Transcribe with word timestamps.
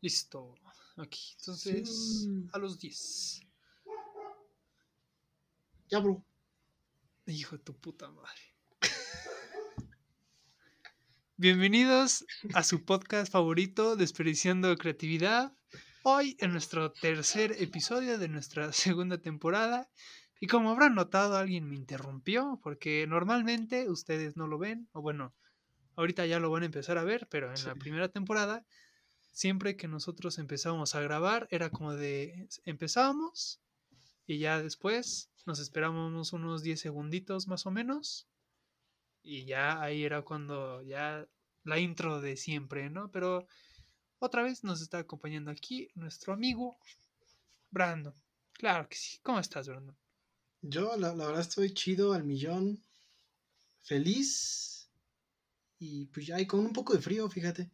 Listo. 0.00 0.54
Aquí. 0.96 1.34
Entonces, 1.38 1.88
Sí. 2.22 2.46
a 2.52 2.58
los 2.58 2.78
10. 2.78 3.40
Ya, 5.88 6.00
bro. 6.00 6.24
Hijo 7.26 7.56
de 7.56 7.62
tu 7.62 7.74
puta 7.78 8.10
madre. 8.10 8.40
Bienvenidos 11.36 12.24
a 12.54 12.62
su 12.62 12.84
podcast 12.84 13.32
favorito, 13.32 13.96
Desperdiciando 13.96 14.76
Creatividad. 14.76 15.56
Hoy 16.02 16.36
en 16.40 16.52
nuestro 16.52 16.92
tercer 16.92 17.52
episodio 17.58 18.18
de 18.18 18.28
nuestra 18.28 18.72
segunda 18.96 19.18
temporada. 19.18 19.88
Y 20.40 20.48
como 20.48 20.70
habrán 20.70 20.96
notado, 20.96 21.36
alguien 21.36 21.68
me 21.68 21.76
interrumpió, 21.76 22.58
porque 22.64 23.06
normalmente 23.06 23.88
ustedes 23.88 24.36
no 24.36 24.48
lo 24.48 24.58
ven, 24.58 24.88
o 24.90 25.00
bueno, 25.00 25.32
ahorita 25.96 26.26
ya 26.26 26.38
lo 26.38 26.50
van 26.50 26.62
a 26.62 26.66
empezar 26.66 26.98
a 26.98 27.04
ver, 27.04 27.28
pero 27.30 27.50
en 27.50 27.56
Sí. 27.56 27.66
la 27.66 27.74
primera 27.74 28.08
temporada, 28.08 28.64
siempre 29.32 29.76
que 29.76 29.88
nosotros 29.88 30.38
empezábamos 30.38 30.94
a 30.94 31.00
grabar, 31.00 31.48
era 31.50 31.70
como 31.70 31.94
de 31.94 32.48
empezábamos 32.64 33.60
y 34.26 34.38
ya 34.38 34.62
después 34.62 35.30
nos 35.46 35.58
esperábamos 35.58 36.32
unos 36.32 36.62
10 36.62 36.80
segunditos 36.80 37.48
más 37.48 37.66
o 37.66 37.70
menos. 37.70 38.28
Y 39.22 39.44
ya 39.44 39.80
ahí 39.82 40.04
era 40.04 40.22
cuando 40.22 40.82
ya 40.82 41.26
la 41.64 41.78
intro 41.78 42.20
de 42.20 42.36
siempre, 42.36 42.90
¿no? 42.90 43.10
Pero 43.10 43.46
otra 44.18 44.42
vez 44.42 44.64
nos 44.64 44.80
está 44.82 44.98
acompañando 44.98 45.50
aquí 45.50 45.88
nuestro 45.94 46.32
amigo 46.32 46.76
Brandon. 47.70 48.14
Claro 48.52 48.88
que 48.88 48.96
sí. 48.96 49.18
¿Cómo 49.22 49.38
estás, 49.38 49.68
Brandon? 49.68 49.96
Yo, 50.60 50.96
la, 50.96 51.14
la 51.14 51.26
verdad, 51.26 51.40
estoy 51.40 51.72
chido 51.74 52.12
al 52.12 52.24
millón. 52.24 52.80
Feliz. 53.82 54.81
Y 55.84 56.06
pues 56.06 56.26
ya, 56.28 56.40
y 56.40 56.46
con 56.46 56.60
un 56.60 56.72
poco 56.72 56.94
de 56.94 57.00
frío, 57.02 57.28
fíjate. 57.28 57.68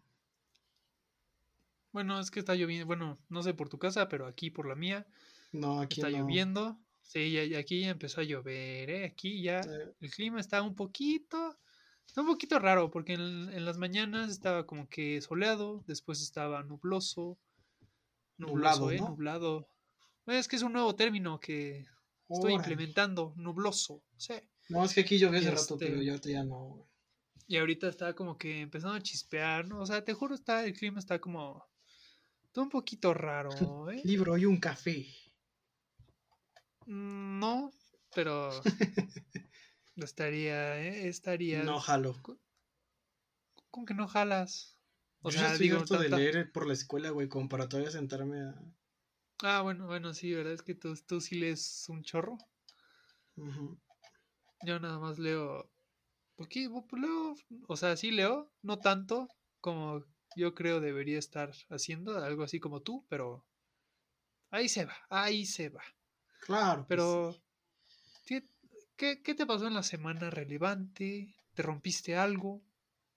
Bueno, 1.92 2.18
es 2.18 2.30
que 2.30 2.40
está 2.40 2.54
lloviendo. 2.54 2.86
Bueno, 2.86 3.18
no 3.28 3.42
sé 3.42 3.52
por 3.52 3.68
tu 3.68 3.78
casa, 3.78 4.08
pero 4.08 4.26
aquí 4.26 4.48
por 4.50 4.66
la 4.66 4.74
mía 4.74 5.06
No, 5.52 5.80
aquí 5.82 6.00
está 6.00 6.10
no. 6.10 6.16
lloviendo. 6.18 6.78
Sí, 7.02 7.38
aquí 7.54 7.82
ya 7.82 7.90
empezó 7.90 8.22
a 8.22 8.24
llover, 8.24 8.88
¿eh? 8.88 9.04
Aquí 9.04 9.42
ya 9.42 9.60
el 10.00 10.10
clima 10.10 10.40
está 10.40 10.62
un 10.62 10.74
poquito, 10.74 11.58
está 12.06 12.22
un 12.22 12.26
poquito 12.28 12.58
raro, 12.58 12.90
porque 12.90 13.12
en, 13.14 13.20
en 13.50 13.64
las 13.66 13.76
mañanas 13.76 14.30
estaba 14.30 14.66
como 14.66 14.88
que 14.88 15.20
soleado, 15.20 15.84
después 15.86 16.22
estaba 16.22 16.62
nubloso, 16.62 17.36
nubloso, 18.38 18.80
Nublado, 18.80 18.90
¿eh? 18.90 18.98
¿no? 19.00 19.08
Nublado. 19.10 19.68
Bueno, 20.24 20.40
es 20.40 20.48
que 20.48 20.56
es 20.56 20.62
un 20.62 20.72
nuevo 20.72 20.94
término 20.94 21.40
que 21.40 21.86
estoy 22.30 22.54
implementando, 22.54 23.34
nubloso, 23.36 24.02
sí. 24.16 24.34
No, 24.70 24.82
es 24.84 24.94
que 24.94 25.00
aquí 25.02 25.18
llovió 25.18 25.40
hace 25.40 25.50
rato, 25.50 25.74
Este- 25.74 25.86
pero 25.88 26.00
ya 26.02 26.12
ahorita 26.12 26.30
ya 26.30 26.44
no. 26.44 26.87
Y 27.48 27.56
ahorita 27.56 27.88
está 27.88 28.14
como 28.14 28.36
que 28.36 28.60
empezando 28.60 28.94
a 28.94 29.00
chispear, 29.00 29.66
¿no? 29.66 29.80
O 29.80 29.86
sea, 29.86 30.04
te 30.04 30.12
juro, 30.12 30.34
está, 30.34 30.66
el 30.66 30.74
clima 30.74 30.98
está 30.98 31.18
como, 31.18 31.66
está 32.44 32.60
un 32.60 32.68
poquito 32.68 33.14
raro, 33.14 33.50
¿eh? 33.90 34.02
Libro 34.04 34.36
y 34.36 34.44
un 34.44 34.60
café. 34.60 35.06
Mm, 36.86 37.38
No, 37.40 37.72
pero 38.14 38.50
estaría, 39.96 40.78
¿eh? 40.78 41.08
Estaría... 41.08 41.62
No 41.62 41.80
jalo. 41.80 42.14
¿Cómo 43.70 43.86
que 43.86 43.94
no 43.94 44.06
jalas? 44.06 44.78
O 45.22 45.30
Yo 45.30 45.38
sea, 45.38 45.48
ya 45.48 45.52
estoy 45.54 45.68
digo, 45.68 45.80
harto 45.80 45.98
de 45.98 46.10
leer 46.10 46.52
por 46.52 46.66
la 46.66 46.74
escuela, 46.74 47.10
güey, 47.10 47.28
como 47.28 47.48
para 47.48 47.68
todavía 47.68 47.90
sentarme 47.90 48.40
a. 48.40 48.54
Ah, 49.42 49.62
bueno, 49.62 49.86
bueno, 49.86 50.12
sí, 50.14 50.34
¿verdad? 50.34 50.52
Es 50.52 50.62
que 50.62 50.74
tú, 50.74 50.94
tú 51.06 51.20
sí 51.20 51.36
lees 51.38 51.86
un 51.88 52.02
chorro. 52.02 52.36
Yo 54.64 54.80
nada 54.80 54.98
más 54.98 55.18
leo. 55.18 55.70
Porque 56.38 56.70
leo, 56.92 57.34
o 57.66 57.76
sea, 57.76 57.96
sí 57.96 58.12
leo, 58.12 58.48
no 58.62 58.78
tanto 58.78 59.28
como 59.60 60.04
yo 60.36 60.54
creo 60.54 60.80
debería 60.80 61.18
estar 61.18 61.52
haciendo, 61.68 62.16
algo 62.16 62.44
así 62.44 62.60
como 62.60 62.80
tú, 62.80 63.04
pero 63.08 63.44
ahí 64.50 64.68
se 64.68 64.84
va, 64.84 64.94
ahí 65.10 65.44
se 65.44 65.68
va. 65.68 65.82
Claro. 66.46 66.86
Pero, 66.88 67.36
sí. 68.24 68.48
¿qué, 68.94 69.20
qué, 69.20 69.34
te 69.34 69.46
pasó 69.46 69.66
en 69.66 69.74
la 69.74 69.82
semana 69.82 70.30
relevante? 70.30 71.34
¿Te 71.54 71.62
rompiste 71.64 72.16
algo? 72.16 72.62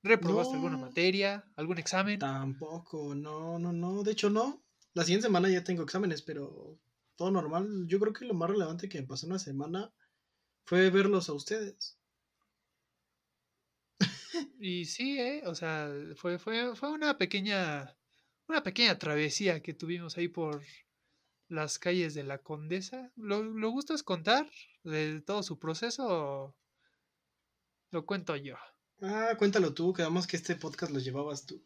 ¿Reprobaste 0.02 0.56
alguna 0.56 0.78
materia? 0.78 1.46
¿Algún 1.58 1.78
examen? 1.78 2.18
Tampoco, 2.18 3.14
no, 3.14 3.60
no, 3.60 3.72
no. 3.72 4.02
De 4.02 4.14
hecho, 4.14 4.32
no. 4.32 4.64
La 4.96 5.04
siguiente 5.04 5.28
semana 5.28 5.48
ya 5.48 5.64
tengo 5.64 5.84
exámenes, 5.84 6.24
pero 6.24 6.80
todo 7.16 7.30
normal. 7.30 7.86
Yo 7.86 8.00
creo 8.00 8.14
que 8.14 8.26
lo 8.26 8.34
más 8.34 8.50
relevante 8.50 8.90
que 8.90 9.00
me 9.00 9.08
pasó 9.08 9.28
en 9.28 9.34
la 9.34 9.40
semana 9.40 9.94
fue 10.66 10.90
verlos 10.90 11.30
a 11.30 11.34
ustedes. 11.34 12.01
Y 14.60 14.86
sí, 14.86 15.20
¿eh? 15.20 15.44
O 15.46 15.56
sea, 15.56 15.90
fue, 16.16 16.40
fue, 16.40 16.76
fue 16.76 16.92
una 16.92 17.18
pequeña, 17.18 17.96
una 18.48 18.64
pequeña 18.64 18.98
travesía 18.98 19.62
que 19.62 19.74
tuvimos 19.74 20.18
ahí 20.18 20.28
por 20.28 20.64
las 21.48 21.80
calles 21.80 22.14
de 22.14 22.24
la 22.24 22.38
Condesa. 22.40 23.12
¿Lo, 23.16 23.44
lo 23.44 23.70
gustas 23.72 24.04
contar 24.04 24.50
de 24.84 25.22
todo 25.22 25.44
su 25.44 25.60
proceso 25.60 26.56
lo 27.92 28.06
cuento 28.06 28.36
yo? 28.36 28.56
Ah, 29.02 29.36
cuéntalo 29.38 29.74
tú, 29.74 29.94
quedamos 29.94 30.28
que 30.28 30.38
este 30.38 30.56
podcast 30.56 30.92
lo 30.94 31.00
llevabas 31.00 31.46
tú. 31.46 31.62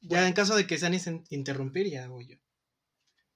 Ya 0.00 0.28
en 0.28 0.34
caso 0.34 0.54
de 0.54 0.66
que 0.66 0.78
sean 0.78 0.94
in- 0.94 1.24
interrumpir, 1.30 1.88
ya 1.90 2.04
hago 2.04 2.20
yo. 2.20 2.36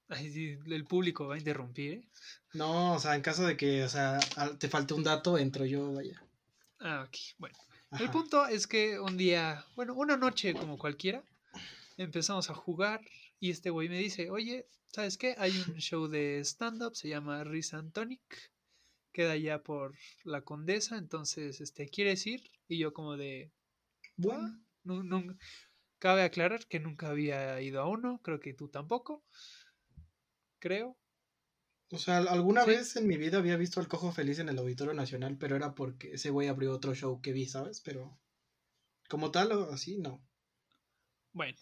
Ay, 0.08 0.30
sí, 0.30 0.58
el 0.66 0.84
público 0.84 1.26
va 1.28 1.36
a 1.36 1.38
interrumpir, 1.38 1.92
¿eh? 1.92 2.08
No, 2.52 2.94
o 2.94 2.98
sea, 2.98 3.14
en 3.14 3.22
caso 3.22 3.46
de 3.46 3.56
que, 3.56 3.82
o 3.84 3.88
sea, 3.88 4.18
te 4.58 4.68
falte 4.68 4.94
un 4.94 5.02
dato, 5.04 5.38
entro 5.38 5.64
yo, 5.64 5.92
vaya. 5.92 6.22
Ah, 6.80 7.04
ok, 7.06 7.16
bueno. 7.38 7.56
El 7.98 8.10
punto 8.10 8.46
es 8.46 8.66
que 8.66 9.00
un 9.00 9.16
día, 9.16 9.64
bueno, 9.74 9.94
una 9.94 10.16
noche 10.16 10.54
como 10.54 10.78
cualquiera, 10.78 11.24
empezamos 11.96 12.48
a 12.50 12.54
jugar 12.54 13.00
y 13.40 13.50
este 13.50 13.70
güey 13.70 13.88
me 13.88 13.98
dice, 13.98 14.30
oye, 14.30 14.66
¿sabes 14.86 15.18
qué? 15.18 15.34
Hay 15.38 15.50
un 15.68 15.76
show 15.76 16.06
de 16.06 16.40
stand-up, 16.44 16.94
se 16.94 17.08
llama 17.08 17.42
Riz 17.44 17.74
and 17.74 17.92
Tonic, 17.92 18.20
queda 19.12 19.32
allá 19.32 19.62
por 19.62 19.94
la 20.24 20.42
Condesa, 20.42 20.98
entonces, 20.98 21.60
este, 21.60 21.88
¿quieres 21.88 22.26
ir? 22.26 22.42
Y 22.68 22.78
yo 22.78 22.92
como 22.92 23.16
de, 23.16 23.50
Bueno, 24.16 24.62
"Nu- 24.84 25.02
nun- 25.02 25.38
cabe 25.98 26.22
aclarar 26.22 26.66
que 26.66 26.78
nunca 26.80 27.08
había 27.08 27.60
ido 27.60 27.80
a 27.82 27.88
uno, 27.88 28.20
creo 28.22 28.38
que 28.40 28.54
tú 28.54 28.68
tampoco, 28.68 29.24
creo. 30.58 30.96
O 31.92 31.98
sea, 31.98 32.18
alguna 32.18 32.64
Sí. 32.64 32.70
vez 32.70 32.96
en 32.96 33.06
mi 33.06 33.16
vida 33.16 33.38
había 33.38 33.56
visto 33.56 33.80
al 33.80 33.88
Cojo 33.88 34.12
Feliz 34.12 34.38
en 34.38 34.48
el 34.48 34.58
Auditorio 34.58 34.94
Nacional, 34.94 35.36
pero 35.38 35.56
era 35.56 35.74
porque 35.74 36.12
ese 36.14 36.30
güey 36.30 36.48
abrió 36.48 36.72
otro 36.72 36.94
show 36.94 37.20
que 37.20 37.32
vi, 37.32 37.46
¿sabes? 37.46 37.80
Pero 37.80 38.20
como 39.08 39.30
tal 39.32 39.52
o 39.52 39.72
así, 39.72 39.98
no. 39.98 40.26
Bueno, 41.32 41.58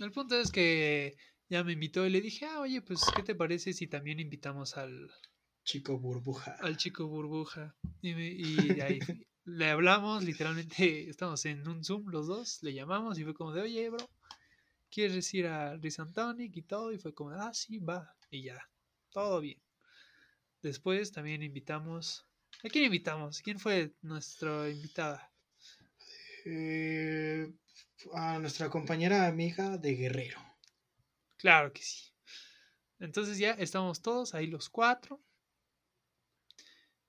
el 0.00 0.12
punto 0.12 0.36
es 0.40 0.52
que 0.52 1.16
ya 1.48 1.64
me 1.64 1.72
invitó 1.74 2.06
y 2.06 2.10
le 2.10 2.20
dije, 2.22 2.46
ah, 2.46 2.60
oye, 2.60 2.82
pues, 2.82 3.12
¿qué 3.12 3.22
te 3.22 3.34
parece 3.36 3.72
si 3.74 3.86
también 3.88 4.20
invitamos 4.20 4.76
al, 4.76 5.10
Chico 5.64 5.96
burbuja. 6.00 6.58
al 6.58 6.76
chico 6.76 7.06
burbuja. 7.08 7.76
Y, 8.00 8.14
me- 8.14 8.30
y 8.32 8.80
ahí 8.80 9.02
le 9.44 9.70
hablamos, 9.70 10.22
literalmente 10.24 11.08
estamos 11.10 11.44
en 11.46 11.66
un 11.68 11.84
Zoom 11.84 12.08
los 12.08 12.26
dos, 12.26 12.62
le 12.62 12.74
llamamos 12.74 13.18
y 13.18 13.24
fue 13.24 13.34
como 13.34 13.52
de, 13.52 13.62
oye, 13.62 13.90
bro, 13.90 14.12
¿quieres 14.90 15.32
ir 15.34 15.46
a 15.48 15.76
Rizantonic 15.76 16.56
y 16.56 16.62
todo? 16.64 16.92
Y 16.92 16.98
fue 16.98 17.14
como, 17.14 17.30
ah, 17.32 17.54
sí, 17.54 17.78
va. 17.78 18.16
Y 18.30 18.44
ya, 18.44 18.60
todo 19.10 19.40
bien. 19.40 19.60
Después 20.62 21.12
también 21.12 21.42
invitamos... 21.42 22.26
¿A 22.64 22.68
quién 22.68 22.84
invitamos? 22.84 23.40
¿Quién 23.42 23.58
fue 23.58 23.92
nuestra 24.02 24.68
invitada? 24.68 25.30
Eh, 26.44 27.52
a 28.14 28.38
nuestra 28.38 28.68
compañera 28.68 29.26
amiga 29.26 29.76
de 29.78 29.94
Guerrero. 29.94 30.40
Claro 31.36 31.72
que 31.72 31.82
sí. 31.82 32.12
Entonces 32.98 33.38
ya 33.38 33.52
estamos 33.52 34.02
todos 34.02 34.34
ahí 34.34 34.46
los 34.46 34.68
cuatro. 34.68 35.20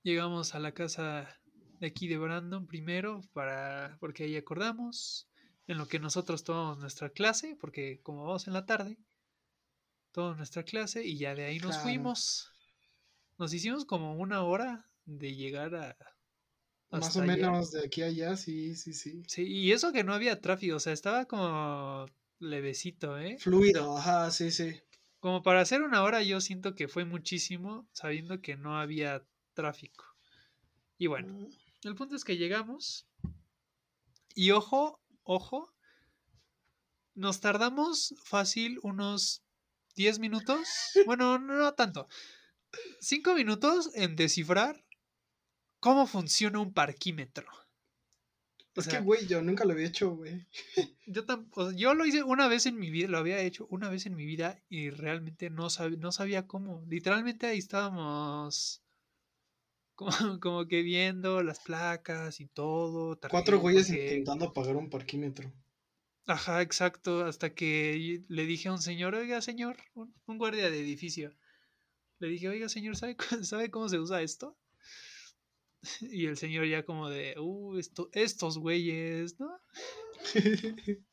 Llegamos 0.02 0.54
a 0.54 0.60
la 0.60 0.72
casa 0.72 1.40
de 1.80 1.86
aquí 1.86 2.06
de 2.06 2.18
Brandon 2.18 2.66
primero 2.66 3.22
para 3.32 3.96
porque 3.98 4.24
ahí 4.24 4.36
acordamos 4.36 5.28
en 5.66 5.78
lo 5.78 5.88
que 5.88 5.98
nosotros 5.98 6.44
tomamos 6.44 6.78
nuestra 6.78 7.10
clase, 7.10 7.56
porque 7.60 8.00
como 8.02 8.24
vamos 8.24 8.46
en 8.46 8.52
la 8.52 8.66
tarde, 8.66 8.98
tomamos 10.12 10.38
nuestra 10.38 10.64
clase 10.64 11.04
y 11.04 11.18
ya 11.18 11.34
de 11.34 11.44
ahí 11.44 11.58
nos 11.58 11.76
Claro. 11.76 11.82
fuimos. 11.82 12.50
Nos 13.38 13.52
hicimos 13.54 13.84
como 13.84 14.16
una 14.16 14.42
hora 14.44 14.90
de 15.04 15.34
llegar 15.34 15.74
a 15.74 15.96
Más 16.90 17.16
o 17.16 17.22
allá. 17.22 17.36
menos 17.36 17.70
de 17.72 17.86
aquí 17.86 18.02
a 18.02 18.06
allá, 18.06 18.36
sí, 18.36 18.74
sí, 18.76 18.92
sí. 18.92 19.22
Sí, 19.26 19.42
y 19.46 19.72
eso 19.72 19.92
que 19.92 20.04
no 20.04 20.12
había 20.12 20.40
tráfico, 20.40 20.76
o 20.76 20.80
sea, 20.80 20.92
estaba 20.92 21.24
como 21.26 22.06
levecito, 22.38 23.18
¿eh? 23.18 23.38
Fluido, 23.38 23.96
ajá, 23.96 24.30
sí, 24.30 24.50
sí. 24.50 24.80
Como 25.20 25.42
para 25.42 25.60
hacer 25.60 25.82
una 25.82 26.02
hora 26.02 26.22
yo 26.22 26.40
siento 26.40 26.74
que 26.74 26.88
fue 26.88 27.04
muchísimo 27.04 27.88
sabiendo 27.92 28.40
que 28.40 28.56
no 28.56 28.78
había 28.78 29.26
tráfico. 29.54 30.04
Y 30.98 31.06
bueno, 31.08 31.48
el 31.82 31.94
punto 31.94 32.16
es 32.16 32.24
que 32.24 32.36
llegamos 32.36 33.06
y 34.34 34.50
ojo, 34.50 35.00
ojo, 35.22 35.72
nos 37.14 37.40
tardamos 37.40 38.14
fácil 38.24 38.78
unos 38.82 39.44
10 40.00 40.18
minutos, 40.18 40.66
bueno, 41.04 41.38
no 41.38 41.74
tanto, 41.74 42.08
5 43.00 43.34
minutos 43.34 43.90
en 43.94 44.16
descifrar 44.16 44.82
cómo 45.78 46.06
funciona 46.06 46.58
un 46.58 46.72
parquímetro. 46.72 47.46
Es 48.76 48.86
que, 48.88 49.00
güey, 49.00 49.26
yo 49.26 49.42
nunca 49.42 49.64
lo 49.66 49.72
había 49.74 49.86
hecho, 49.88 50.14
güey. 50.16 50.46
yo, 51.06 51.26
tam- 51.26 51.48
o 51.52 51.68
sea, 51.68 51.76
yo 51.78 51.92
lo 51.92 52.06
hice 52.06 52.22
una 52.22 52.48
vez 52.48 52.64
en 52.64 52.78
mi 52.78 52.88
vida, 52.88 53.08
lo 53.08 53.18
había 53.18 53.40
hecho 53.40 53.66
una 53.68 53.90
vez 53.90 54.06
en 54.06 54.14
mi 54.14 54.24
vida 54.24 54.62
y 54.70 54.88
realmente 54.88 55.50
no, 55.50 55.66
sab- 55.66 55.98
no 55.98 56.12
sabía 56.12 56.46
cómo. 56.46 56.82
Literalmente 56.88 57.46
ahí 57.46 57.58
estábamos 57.58 58.80
como, 59.96 60.10
como 60.40 60.66
que 60.66 60.80
viendo 60.82 61.42
las 61.42 61.60
placas 61.60 62.40
y 62.40 62.46
todo. 62.46 63.18
Cuatro 63.28 63.58
güeyes 63.60 63.88
porque- 63.88 64.04
intentando 64.04 64.52
pagar 64.54 64.76
un 64.76 64.88
parquímetro. 64.88 65.52
Ajá, 66.30 66.62
exacto, 66.62 67.24
hasta 67.24 67.54
que 67.54 68.22
le 68.28 68.46
dije 68.46 68.68
a 68.68 68.72
un 68.72 68.80
señor, 68.80 69.16
oiga, 69.16 69.42
señor, 69.42 69.76
un, 69.94 70.14
un 70.26 70.38
guardia 70.38 70.70
de 70.70 70.78
edificio, 70.78 71.34
le 72.20 72.28
dije, 72.28 72.48
oiga, 72.48 72.68
señor, 72.68 72.96
¿sabe, 72.96 73.16
¿sabe 73.42 73.70
cómo 73.72 73.88
se 73.88 73.98
usa 73.98 74.22
esto? 74.22 74.56
Y 76.02 76.26
el 76.26 76.36
señor 76.36 76.66
ya 76.66 76.84
como 76.84 77.08
de, 77.08 77.34
uh, 77.36 77.76
esto, 77.78 78.10
estos 78.12 78.58
güeyes, 78.58 79.40
¿no? 79.40 79.50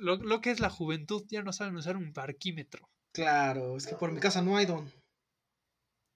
Lo, 0.00 0.16
lo 0.16 0.40
que 0.40 0.50
es 0.50 0.60
la 0.60 0.70
juventud, 0.70 1.24
ya 1.28 1.42
no 1.42 1.52
saben 1.52 1.76
usar 1.76 1.96
un 1.96 2.12
parquímetro. 2.12 2.88
claro, 3.12 3.76
es 3.76 3.86
que 3.86 3.94
por 3.96 4.12
mi 4.12 4.18
casa 4.18 4.42
no 4.42 4.56
hay 4.56 4.66
don. 4.66 4.90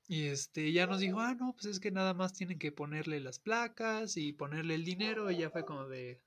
Y 0.09 0.25
este, 0.27 0.73
ya 0.73 0.87
nos 0.87 1.01
dijo, 1.01 1.21
ah, 1.21 1.35
no, 1.35 1.53
pues 1.53 1.67
es 1.67 1.81
que 1.81 1.91
nada 1.91 2.15
más 2.15 2.33
tienen 2.33 2.59
que 2.59 2.73
ponerle 2.73 3.21
las 3.21 3.39
placas 3.39 4.17
y 4.17 4.33
ponerle 4.33 4.75
el 4.75 4.85
dinero, 4.85 5.31
y 5.31 5.37
ya 5.37 5.51
fue 5.51 5.65
como 5.65 5.87
de, 5.87 6.21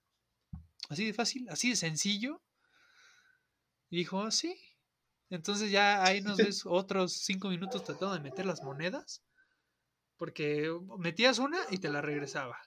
así 0.89 1.05
de 1.05 1.13
fácil, 1.13 1.47
así 1.49 1.69
de 1.69 1.75
sencillo. 1.75 2.41
Y 3.89 3.97
dijo, 3.97 4.21
"Ah, 4.21 4.31
sí. 4.31 4.55
Entonces 5.29 5.71
ya 5.71 6.03
ahí 6.03 6.21
nos 6.21 6.37
ves 6.53 6.63
otros 6.65 7.13
cinco 7.13 7.49
minutos 7.49 7.83
tratando 7.83 8.13
de 8.13 8.21
meter 8.21 8.45
las 8.45 8.63
monedas, 8.63 9.23
porque 10.17 10.71
metías 10.99 11.39
una 11.39 11.59
y 11.69 11.77
te 11.77 11.89
la 11.89 12.01
regresaba. 12.01 12.57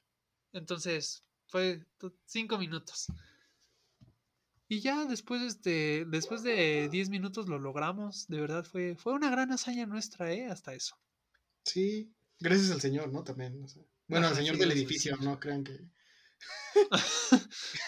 Entonces 0.52 1.22
fue 1.46 1.87
cinco 2.26 2.58
minutos. 2.58 3.06
Y 4.66 4.81
ya 4.81 5.05
después, 5.05 5.43
este, 5.43 6.05
después 6.06 6.43
de 6.43 6.88
10 6.90 7.11
minutos 7.11 7.49
lo 7.49 7.58
logramos. 7.58 8.26
De 8.28 8.40
verdad 8.40 8.64
fue, 8.64 8.96
fue 8.96 9.12
una 9.12 9.31
gran 9.31 9.52
hazaña 9.52 9.87
nuestra, 9.87 10.32
¿eh? 10.32 10.46
Hasta 10.46 10.75
eso. 10.75 10.96
Sí, 11.64 12.12
gracias 12.40 12.70
al 12.70 12.81
señor, 12.81 13.12
¿no? 13.12 13.22
También. 13.22 13.62
o 13.62 13.69
sea, 13.69 13.82
bueno, 14.08 14.28
al 14.28 14.34
señor 14.34 14.55
sí, 14.56 14.61
del 14.61 14.72
edificio, 14.72 15.16
no 15.19 15.38
crean 15.38 15.64
que. 15.64 15.78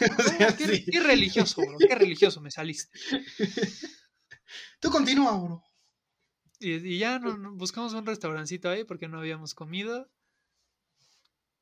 ¿Cómo? 0.06 0.18
O 0.18 0.22
sea, 0.22 0.56
¿Qué, 0.56 0.66
sí. 0.66 0.86
qué 0.90 1.00
religioso, 1.00 1.64
bro. 1.66 1.78
Qué 1.86 1.94
religioso 1.94 2.40
me 2.40 2.50
saliste. 2.50 2.98
Tú 4.80 4.90
continúa, 4.90 5.36
bro. 5.38 5.62
Y, 6.60 6.74
y 6.94 6.98
ya 6.98 7.18
no, 7.18 7.36
no- 7.38 7.54
buscamos 7.54 7.94
un 7.94 8.04
restaurancito 8.06 8.68
ahí 8.68 8.84
porque 8.84 9.08
no 9.08 9.18
habíamos 9.18 9.54
comido. 9.54 10.10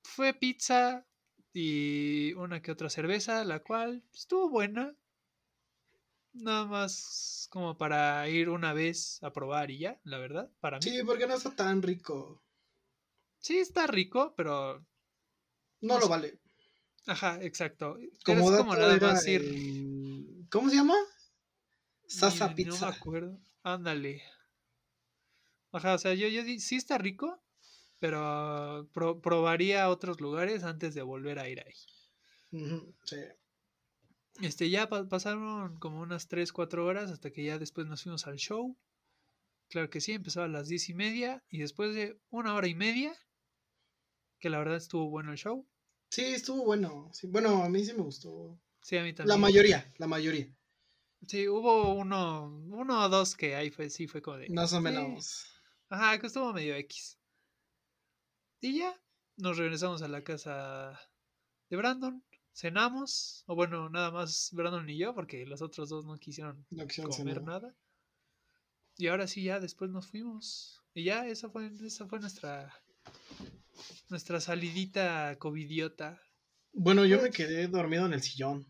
Fue 0.04 0.32
pizza 0.34 1.04
y 1.52 2.32
una 2.34 2.62
que 2.62 2.70
otra 2.70 2.88
cerveza, 2.88 3.44
la 3.44 3.58
cual 3.60 4.04
estuvo 4.12 4.48
buena. 4.48 4.94
Nada 6.34 6.66
más 6.66 7.48
como 7.50 7.78
para 7.78 8.28
ir 8.28 8.50
una 8.50 8.74
vez 8.74 9.18
a 9.22 9.32
probar 9.32 9.70
y 9.70 9.78
ya, 9.78 9.98
la 10.04 10.18
verdad, 10.18 10.50
para 10.60 10.78
mí. 10.78 10.90
Sí, 10.90 11.02
porque 11.04 11.26
no 11.26 11.34
está 11.34 11.56
tan 11.56 11.80
rico. 11.82 12.42
Sí, 13.38 13.58
está 13.58 13.86
rico, 13.86 14.34
pero... 14.36 14.84
No 15.82 15.94
No 15.94 16.00
lo 16.00 16.06
sé. 16.06 16.08
vale. 16.08 16.40
Ajá, 17.06 17.38
exacto. 17.42 17.98
Como 18.24 18.50
es 18.52 18.58
como 18.58 18.74
nada 18.74 18.98
más 18.98 19.26
ir... 19.26 19.42
el- 19.42 20.46
¿Cómo 20.50 20.70
se 20.70 20.76
llama? 20.76 20.94
Sasa 22.06 22.46
ni 22.54 22.64
No 22.64 22.72
Pizza. 22.72 22.90
me 22.90 22.96
acuerdo. 22.96 23.38
Ándale. 23.62 24.22
Ajá, 25.72 25.94
o 25.94 25.98
sea, 25.98 26.14
yo, 26.14 26.28
yo 26.28 26.42
sí 26.60 26.76
está 26.76 26.98
rico, 26.98 27.42
pero 27.98 28.88
pro- 28.92 29.20
probaría 29.20 29.88
otros 29.88 30.20
lugares 30.20 30.62
antes 30.62 30.94
de 30.94 31.02
volver 31.02 31.38
a 31.38 31.48
ir 31.48 31.60
ahí. 31.60 31.74
Sí. 33.04 33.16
Este, 34.40 34.70
ya 34.70 34.88
pa- 34.88 35.08
pasaron 35.08 35.76
como 35.78 36.00
unas 36.00 36.28
3, 36.28 36.52
4 36.52 36.86
horas 36.86 37.10
hasta 37.10 37.30
que 37.32 37.44
ya 37.44 37.58
después 37.58 37.86
nos 37.86 38.02
fuimos 38.02 38.26
al 38.26 38.36
show. 38.36 38.76
Claro 39.68 39.90
que 39.90 40.00
sí, 40.00 40.12
empezó 40.12 40.42
a 40.42 40.48
las 40.48 40.68
10 40.68 40.88
y 40.90 40.94
media 40.94 41.42
y 41.48 41.58
después 41.58 41.94
de 41.94 42.20
una 42.30 42.54
hora 42.54 42.68
y 42.68 42.74
media, 42.74 43.12
que 44.38 44.50
la 44.50 44.58
verdad 44.58 44.76
estuvo 44.76 45.08
bueno 45.10 45.32
el 45.32 45.38
show. 45.38 45.66
Sí, 46.14 46.24
estuvo 46.34 46.64
bueno. 46.64 47.10
Sí, 47.12 47.26
bueno, 47.26 47.64
a 47.64 47.68
mí 47.68 47.84
sí 47.84 47.92
me 47.92 48.02
gustó. 48.02 48.56
Sí, 48.80 48.96
a 48.96 49.02
mí 49.02 49.12
La 49.22 49.36
también. 49.36 49.40
mayoría, 49.40 49.92
la 49.98 50.06
mayoría. 50.06 50.48
Sí, 51.26 51.48
hubo 51.48 51.94
uno, 51.94 52.46
uno 52.70 53.04
o 53.04 53.08
dos 53.08 53.34
que 53.36 53.56
ahí 53.56 53.70
fue, 53.70 53.90
sí 53.90 54.06
fue 54.06 54.22
como 54.22 54.36
de... 54.38 54.50
Más 54.50 54.72
o 54.72 54.76
sí. 54.76 54.82
menos. 54.82 55.44
Ajá, 55.88 56.18
que 56.20 56.26
estuvo 56.26 56.52
medio 56.52 56.74
X. 56.76 57.18
Y 58.60 58.78
ya, 58.78 59.00
nos 59.36 59.58
regresamos 59.58 60.02
a 60.02 60.08
la 60.08 60.24
casa 60.24 60.98
de 61.70 61.76
Brandon, 61.76 62.22
cenamos, 62.52 63.44
o 63.46 63.54
bueno, 63.54 63.88
nada 63.90 64.10
más 64.10 64.50
Brandon 64.52 64.88
y 64.88 64.98
yo, 64.98 65.14
porque 65.14 65.46
los 65.46 65.62
otros 65.62 65.88
dos 65.88 66.04
no 66.04 66.16
quisieron 66.18 66.66
No 66.70 66.86
quisieron 66.86 67.12
comer 67.12 67.36
cenar. 67.38 67.42
nada. 67.42 67.74
Y 68.96 69.06
ahora 69.08 69.26
sí, 69.28 69.44
ya 69.44 69.60
después 69.60 69.90
nos 69.90 70.06
fuimos. 70.08 70.82
Y 70.94 71.04
ya, 71.04 71.26
esa 71.26 71.48
fue, 71.50 71.70
esa 71.84 72.06
fue 72.06 72.18
nuestra, 72.20 72.72
nuestra 74.08 74.40
salidita 74.40 75.36
covidiota. 75.38 76.20
Bueno, 76.72 77.04
yo 77.04 77.20
me 77.22 77.30
quedé 77.30 77.68
dormido 77.68 78.06
en 78.06 78.14
el 78.14 78.22
sillón. 78.22 78.66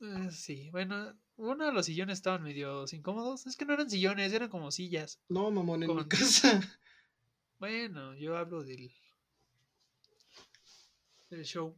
Eh, 0.00 0.30
sí, 0.30 0.70
bueno, 0.70 1.18
uno 1.36 1.66
de 1.66 1.72
los 1.72 1.86
sillones 1.86 2.18
estaban 2.18 2.42
medio 2.42 2.84
incómodos. 2.92 3.46
Es 3.46 3.56
que 3.56 3.64
no 3.64 3.74
eran 3.74 3.90
sillones, 3.90 4.32
eran 4.32 4.48
como 4.48 4.70
sillas. 4.70 5.20
No, 5.28 5.50
mamón, 5.50 5.82
en 5.82 5.94
mi 5.94 6.06
casa. 6.06 6.60
Bueno, 7.60 8.14
yo 8.14 8.36
hablo 8.36 8.62
del, 8.62 8.88
del 11.28 11.44
show. 11.44 11.76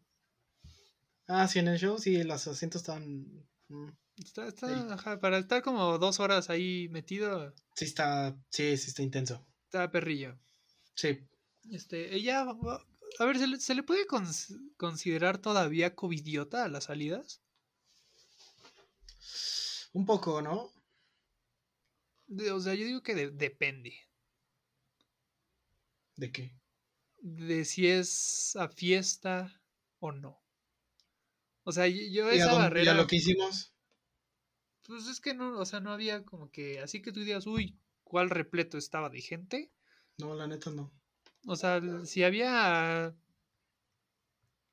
Ah, 1.26 1.48
sí, 1.48 1.58
en 1.60 1.68
el 1.68 1.78
show 1.78 1.98
sí, 1.98 2.22
los 2.22 2.46
asientos 2.46 2.82
estaban. 2.82 3.24
mm, 3.68 3.88
Está, 4.18 4.48
está, 4.48 4.92
ajá, 4.92 5.18
para 5.20 5.38
estar 5.38 5.62
como 5.62 5.96
dos 5.96 6.20
horas 6.20 6.50
ahí 6.50 6.88
metido, 6.90 7.54
Sí, 7.74 7.86
está. 7.86 8.36
Sí, 8.50 8.76
sí, 8.76 8.88
está 8.88 9.00
intenso. 9.02 9.46
está 9.64 9.90
perrillo. 9.90 10.38
Sí. 10.94 11.26
Este, 11.70 12.14
ella, 12.14 12.40
a 13.18 13.24
ver, 13.24 13.38
¿se 13.38 13.46
le, 13.46 13.58
se 13.60 13.74
le 13.74 13.82
puede 13.82 14.06
cons- 14.06 14.58
considerar 14.76 15.38
todavía 15.38 15.94
covidiota 15.94 16.64
a 16.64 16.68
las 16.68 16.84
salidas? 16.84 17.40
Un 19.94 20.04
poco, 20.04 20.42
¿no? 20.42 20.72
De- 22.28 22.50
o 22.50 22.58
sea, 22.60 22.72
yo 22.74 22.86
digo 22.86 23.02
que 23.02 23.14
de- 23.14 23.30
depende 23.30 23.92
¿De 26.16 26.30
qué? 26.30 26.52
de 27.22 27.64
si 27.64 27.86
es 27.86 28.56
a 28.56 28.68
fiesta 28.68 29.62
o 30.00 30.12
no. 30.12 30.42
O 31.64 31.72
sea, 31.72 31.86
yo, 31.88 32.00
yo 32.10 32.30
¿Y 32.30 32.40
a, 32.40 32.44
esa 32.44 32.52
dónde- 32.52 32.82
y 32.82 32.88
a 32.88 32.94
barrera, 32.94 32.94
lo 32.94 33.06
que 33.06 33.16
hicimos? 33.16 33.72
pues 34.86 35.06
es 35.06 35.20
que 35.20 35.32
no, 35.32 35.58
o 35.58 35.64
sea, 35.64 35.80
no 35.80 35.90
había 35.90 36.22
como 36.24 36.50
que, 36.50 36.80
así 36.80 37.00
que 37.00 37.12
tú 37.12 37.20
digas, 37.20 37.46
uy, 37.46 37.78
¿cuál 38.04 38.28
repleto 38.28 38.76
estaba 38.76 39.08
de 39.08 39.22
gente? 39.22 39.72
No, 40.18 40.34
la 40.34 40.46
neta 40.46 40.70
no. 40.70 40.92
O 41.46 41.56
sea, 41.56 41.80
si 42.04 42.22
había, 42.22 43.14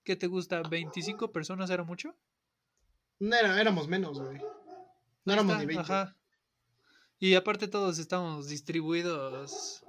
¿qué 0.03 0.15
te 0.15 0.27
gusta? 0.27 0.61
¿25 0.63 1.31
personas 1.31 1.69
era 1.69 1.83
mucho? 1.83 2.15
No 3.19 3.35
era, 3.35 3.59
éramos 3.59 3.87
menos, 3.87 4.19
güey. 4.19 4.39
No 5.25 5.33
éramos 5.33 5.53
está, 5.53 5.59
ni 5.59 5.65
20. 5.65 5.81
Ajá. 5.81 6.17
Y 7.19 7.33
aparte 7.35 7.67
todos 7.67 7.97
estamos 7.97 8.47
distribuidos, 8.47 9.83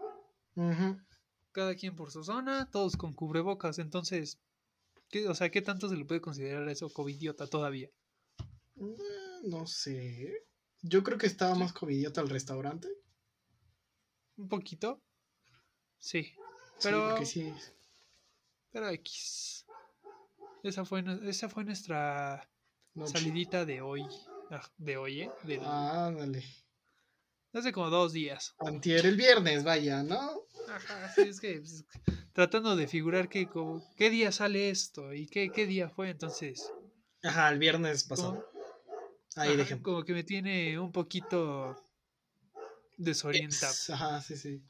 cada 1.53 1.75
quien 1.75 1.95
por 1.95 2.11
su 2.11 2.25
zona, 2.25 2.71
todos 2.71 2.97
con 2.97 3.13
cubrebocas, 3.13 3.79
entonces, 3.79 4.41
¿qué, 5.11 5.29
o 5.29 5.35
sea, 5.35 5.51
¿qué 5.51 5.61
tanto 5.61 5.89
se 5.89 5.97
le 5.97 6.07
puede 6.07 6.23
considerar 6.23 6.67
eso 6.71 6.89
covidiota 6.89 7.47
todavía? 7.47 7.91
Eh, 8.77 9.41
No 9.45 9.67
sé. 9.67 10.47
Yo 10.81 11.03
creo 11.03 11.19
que 11.19 11.27
estaba 11.27 11.55
más 11.55 11.73
covidiota 11.73 12.21
el 12.23 12.31
restaurante. 12.31 12.89
¿Un 14.37 14.49
poquito? 14.49 15.03
Sí, 15.99 16.33
Pero- 16.83 17.25
sí. 17.25 17.53
pero 18.71 18.89
X. 18.91 19.67
Esa 20.63 20.85
fue, 20.85 21.03
nue- 21.03 21.27
esa 21.29 21.49
fue 21.49 21.65
nuestra 21.65 22.49
noche. 22.95 23.13
salidita 23.13 23.65
de 23.65 23.81
hoy. 23.81 24.07
ah, 24.51 24.63
De 24.77 24.97
hoy, 24.97 25.23
¿eh? 25.23 25.31
Del- 25.45 25.65
Ándale. 25.65 26.45
Hace 27.53 27.73
como 27.73 27.91
dos 27.91 28.13
días. 28.13 28.55
Antier 28.61 29.05
el 29.07 29.17
viernes, 29.17 29.65
vaya, 29.65 30.03
¿no? 30.03 30.43
Ajá, 30.69 31.13
sí, 31.15 31.23
es 31.23 31.41
que 31.41 31.61
pues, 31.61 31.85
tratando 32.35 32.77
de 32.77 32.87
figurar 32.87 33.29
que, 33.29 33.49
como, 33.49 33.83
qué 33.97 34.11
día 34.11 34.31
sale 34.33 34.69
esto 34.71 35.15
y 35.15 35.27
qué, 35.27 35.51
qué 35.51 35.67
día 35.67 35.89
fue, 35.89 36.11
entonces 36.11 36.71
Ajá, 37.23 37.49
el 37.49 37.59
viernes 37.59 38.05
pasado. 38.05 38.47
Ahí 39.37 39.57
dejemos. 39.57 39.83
como 39.83 40.05
que 40.05 40.13
me 40.13 40.25
tiene 40.25 40.79
un 40.79 40.93
poquito 40.93 41.75
desorientado. 42.97 43.73
Ajá, 43.95 44.21
sí, 44.21 44.37
sí. 44.37 44.63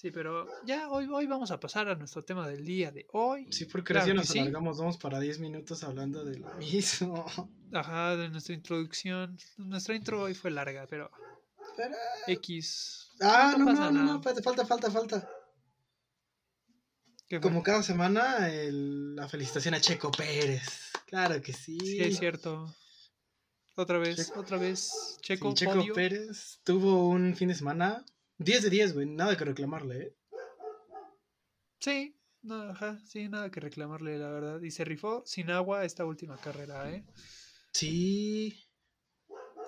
Sí, 0.00 0.12
pero 0.12 0.46
ya 0.64 0.88
hoy, 0.90 1.08
hoy 1.12 1.26
vamos 1.26 1.50
a 1.50 1.58
pasar 1.58 1.88
a 1.88 1.96
nuestro 1.96 2.22
tema 2.24 2.46
del 2.46 2.64
día 2.64 2.92
de 2.92 3.08
hoy. 3.12 3.48
Sí, 3.50 3.64
porque 3.64 3.92
Claro 3.94 4.02
recién 4.04 4.16
nos 4.16 4.28
sí. 4.28 4.38
alargamos, 4.38 4.78
vamos 4.78 4.96
para 4.96 5.18
10 5.18 5.40
minutos 5.40 5.82
hablando 5.82 6.24
de 6.24 6.38
lo 6.38 6.54
mismo. 6.54 7.26
Ajá, 7.72 8.14
de 8.16 8.28
nuestra 8.28 8.54
introducción. 8.54 9.36
Nuestra 9.56 9.96
intro 9.96 10.22
hoy 10.22 10.34
fue 10.34 10.52
larga, 10.52 10.86
pero 10.88 11.10
Pero- 11.76 11.96
X. 12.28 13.10
Ah, 13.20 13.56
no, 13.58 13.66
pasa 13.66 13.86
no, 13.86 13.90
no, 13.90 14.02
nada. 14.04 14.12
no, 14.18 14.22
falta, 14.22 14.64
falta, 14.64 14.88
falta. 14.92 15.28
Como 17.42 17.62
cada 17.64 17.82
semana, 17.82 18.48
el- 18.50 19.16
la 19.16 19.28
felicitación 19.28 19.74
a 19.74 19.80
Checo 19.80 20.12
Pérez. 20.12 20.92
Claro 21.06 21.42
que 21.42 21.52
sí. 21.52 21.76
Sí, 21.80 21.98
es 22.00 22.18
cierto. 22.20 22.72
Otra 23.74 23.98
vez, 23.98 24.16
Checo- 24.30 24.38
otra 24.40 24.58
vez, 24.58 24.90
Sí, 25.16 25.20
Checo, 25.22 25.52
Checo 25.54 25.72
podio. 25.74 25.92
Pérez 25.94 26.60
tuvo 26.62 27.08
un 27.08 27.34
fin 27.34 27.48
de 27.48 27.54
semana 27.56 28.04
10 28.38 28.62
de 28.62 28.70
10, 28.70 28.94
güey. 28.94 29.06
Nada 29.06 29.36
que 29.36 29.44
reclamarle, 29.44 29.98
¿eh? 30.02 30.16
Sí, 31.80 32.16
no, 32.42 32.62
ajá, 32.70 32.98
sí, 33.04 33.28
nada 33.28 33.50
que 33.50 33.60
reclamarle, 33.60 34.18
la 34.18 34.30
verdad. 34.30 34.60
Y 34.62 34.70
se 34.70 34.84
rifó 34.84 35.22
sin 35.26 35.50
agua 35.50 35.84
esta 35.84 36.04
última 36.04 36.36
carrera, 36.36 36.90
¿eh? 36.90 37.04
Sí. 37.72 38.64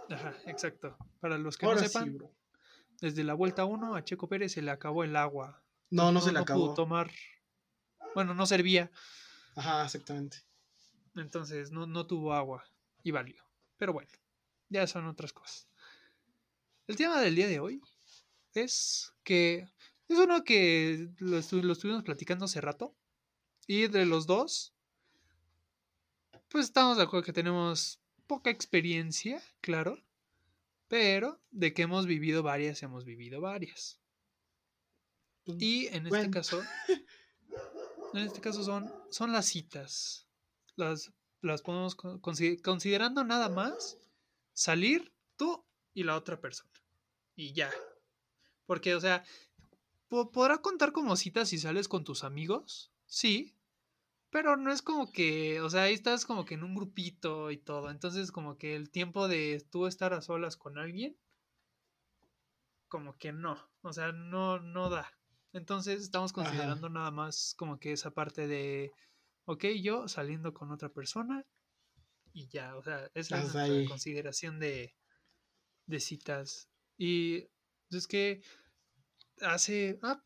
Ajá, 0.08 0.34
exacto. 0.46 0.96
Para 1.20 1.38
los 1.38 1.56
que 1.56 1.66
Ahora 1.66 1.80
no 1.80 1.86
sí, 1.86 1.92
sepan, 1.92 2.14
bro. 2.16 2.34
desde 3.00 3.22
la 3.24 3.34
vuelta 3.34 3.64
1 3.64 3.94
a 3.94 4.04
Checo 4.04 4.28
Pérez 4.28 4.52
se 4.52 4.62
le 4.62 4.70
acabó 4.70 5.04
el 5.04 5.14
agua. 5.16 5.62
No, 5.90 6.10
no, 6.12 6.20
se 6.20 6.28
le 6.32 6.38
pudo 6.38 6.42
acabó. 6.42 6.74
tomar. 6.74 7.10
Bueno, 8.14 8.34
no 8.34 8.44
servía, 8.46 8.90
Ajá, 9.54 9.84
exactamente. 9.84 10.38
entonces 11.14 11.70
no, 11.70 11.86
no 11.86 12.06
tuvo 12.08 12.32
agua 12.34 12.64
y 13.04 13.12
valió. 13.12 13.44
Pero 13.76 13.92
bueno, 13.92 14.10
ya 14.68 14.86
son 14.88 15.06
otras 15.06 15.32
cosas. 15.32 15.68
El 16.88 16.96
tema 16.96 17.20
del 17.20 17.36
día 17.36 17.46
de 17.46 17.60
hoy 17.60 17.80
es 18.54 19.12
que 19.24 19.68
es 20.08 20.18
uno 20.18 20.42
que 20.44 21.08
lo, 21.18 21.38
estu- 21.38 21.62
lo 21.62 21.72
estuvimos 21.72 22.02
platicando 22.02 22.44
hace 22.46 22.60
rato. 22.60 22.94
Y 23.66 23.86
de 23.86 24.04
los 24.06 24.26
dos, 24.26 24.72
pues 26.48 26.64
estamos 26.66 26.96
de 26.96 27.04
acuerdo 27.04 27.24
que 27.24 27.32
tenemos 27.32 28.00
poca 28.26 28.50
experiencia, 28.50 29.42
claro. 29.60 29.96
Pero 30.88 31.40
de 31.52 31.72
que 31.72 31.82
hemos 31.82 32.06
vivido 32.06 32.42
varias, 32.42 32.82
hemos 32.82 33.04
vivido 33.04 33.40
varias. 33.40 34.00
Pues, 35.44 35.58
Y 35.62 35.86
en 35.88 36.06
este 36.06 36.18
caso, 36.30 36.60
en 38.14 38.18
este 38.24 38.40
caso 38.40 38.64
son, 38.64 38.92
son 39.10 39.32
las 39.32 39.46
citas. 39.46 40.26
Las, 40.74 41.12
las 41.42 41.62
podemos 41.62 41.94
con- 41.94 42.20
consi- 42.20 42.60
considerando 42.60 43.22
nada 43.22 43.48
más 43.48 43.98
salir 44.52 45.12
tú 45.36 45.64
y 45.94 46.02
la 46.02 46.16
otra 46.16 46.40
persona. 46.40 46.72
Y 47.36 47.52
ya. 47.52 47.70
Porque, 48.70 48.94
o 48.94 49.00
sea, 49.00 49.24
po- 50.06 50.30
¿podrá 50.30 50.58
contar 50.58 50.92
como 50.92 51.16
citas 51.16 51.48
si 51.48 51.58
sales 51.58 51.88
con 51.88 52.04
tus 52.04 52.22
amigos? 52.22 52.92
Sí. 53.04 53.56
Pero 54.30 54.56
no 54.56 54.70
es 54.70 54.80
como 54.80 55.10
que, 55.10 55.60
o 55.60 55.68
sea, 55.68 55.82
ahí 55.82 55.94
estás 55.94 56.24
como 56.24 56.44
que 56.44 56.54
en 56.54 56.62
un 56.62 56.76
grupito 56.76 57.50
y 57.50 57.56
todo. 57.56 57.90
Entonces, 57.90 58.30
como 58.30 58.58
que 58.58 58.76
el 58.76 58.92
tiempo 58.92 59.26
de 59.26 59.66
tú 59.72 59.88
estar 59.88 60.12
a 60.12 60.20
solas 60.20 60.56
con 60.56 60.78
alguien, 60.78 61.18
como 62.86 63.18
que 63.18 63.32
no. 63.32 63.58
O 63.82 63.92
sea, 63.92 64.12
no, 64.12 64.60
no 64.60 64.88
da. 64.88 65.10
Entonces, 65.52 66.00
estamos 66.00 66.30
Ajá. 66.30 66.44
considerando 66.44 66.88
nada 66.90 67.10
más 67.10 67.54
como 67.58 67.80
que 67.80 67.90
esa 67.90 68.12
parte 68.12 68.46
de, 68.46 68.92
ok, 69.46 69.64
yo 69.82 70.06
saliendo 70.06 70.54
con 70.54 70.70
otra 70.70 70.90
persona 70.90 71.44
y 72.32 72.46
ya. 72.46 72.76
O 72.76 72.84
sea, 72.84 73.10
esa 73.14 73.42
es 73.42 73.56
ahí. 73.56 73.84
consideración 73.84 74.60
de, 74.60 74.94
de 75.86 75.98
citas. 75.98 76.70
Y 76.96 77.48
es 77.90 78.06
que 78.06 78.42
hace, 79.40 79.98
ah, 80.02 80.22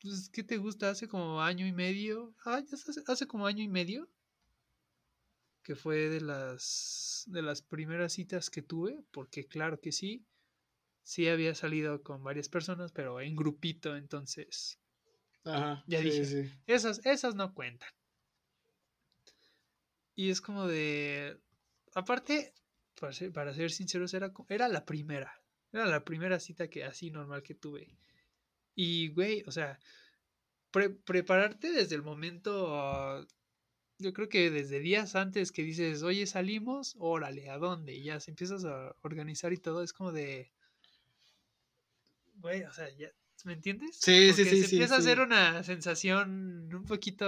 pues, 0.00 0.28
¿qué 0.30 0.42
te 0.42 0.58
gusta? 0.58 0.90
Hace 0.90 1.08
como 1.08 1.40
año 1.40 1.66
y 1.66 1.72
medio. 1.72 2.34
Ah, 2.44 2.60
ya 2.60 2.74
hace, 2.74 3.02
hace 3.06 3.26
como 3.26 3.46
año 3.46 3.62
y 3.62 3.68
medio. 3.68 4.10
Que 5.62 5.74
fue 5.74 6.10
de 6.10 6.20
las 6.20 7.24
de 7.26 7.40
las 7.40 7.62
primeras 7.62 8.12
citas 8.12 8.50
que 8.50 8.62
tuve. 8.62 9.02
Porque 9.10 9.46
claro 9.46 9.80
que 9.80 9.92
sí. 9.92 10.26
Sí 11.02 11.28
había 11.28 11.54
salido 11.54 12.02
con 12.02 12.22
varias 12.22 12.48
personas, 12.48 12.92
pero 12.92 13.20
en 13.20 13.36
grupito, 13.36 13.96
entonces. 13.96 14.78
Ajá. 15.44 15.84
Ya 15.86 15.98
sí, 15.98 16.04
dije. 16.04 16.24
sí. 16.24 16.52
Esas, 16.66 17.04
esas 17.04 17.34
no 17.34 17.54
cuentan. 17.54 17.90
Y 20.14 20.30
es 20.30 20.40
como 20.40 20.66
de. 20.66 21.40
Aparte, 21.94 22.54
para 22.98 23.12
ser, 23.12 23.32
para 23.32 23.54
ser 23.54 23.70
sinceros, 23.70 24.14
era, 24.14 24.32
era 24.48 24.68
la 24.68 24.84
primera. 24.84 25.43
Era 25.74 25.86
la 25.86 26.04
primera 26.04 26.38
cita 26.40 26.68
que 26.70 26.84
así 26.84 27.10
normal 27.10 27.42
que 27.42 27.54
tuve. 27.54 27.98
Y, 28.76 29.08
güey, 29.10 29.44
o 29.46 29.52
sea, 29.52 29.80
pre- 30.72 30.90
prepararte 30.90 31.70
desde 31.72 31.96
el 31.96 32.02
momento. 32.02 32.68
ah, 32.80 33.26
yo 33.98 34.12
creo 34.14 34.28
que 34.28 34.50
desde 34.50 34.80
días 34.80 35.16
antes 35.16 35.52
que 35.52 35.62
dices, 35.64 36.02
oye, 36.02 36.26
salimos, 36.26 36.96
órale, 36.98 37.50
¿a 37.50 37.58
dónde? 37.58 37.94
Y 37.94 38.04
ya 38.04 38.20
se 38.20 38.32
empiezas 38.32 38.64
a 38.64 38.96
organizar 39.02 39.52
y 39.52 39.58
todo. 39.58 39.82
Es 39.82 39.92
como 39.92 40.12
de. 40.12 40.52
Güey, 42.40 42.62
o 42.64 42.72
sea, 42.72 42.88
ya. 42.96 43.08
¿Me 43.44 43.52
entiendes? 43.54 43.96
Sí, 44.00 44.32
sí, 44.32 44.44
sí, 44.44 44.62
Se 44.62 44.66
sí, 44.68 44.76
empieza 44.76 44.94
a 44.96 44.98
hacer 44.98 45.20
una 45.20 45.62
sensación 45.62 46.72
un 46.74 46.84
poquito. 46.84 47.26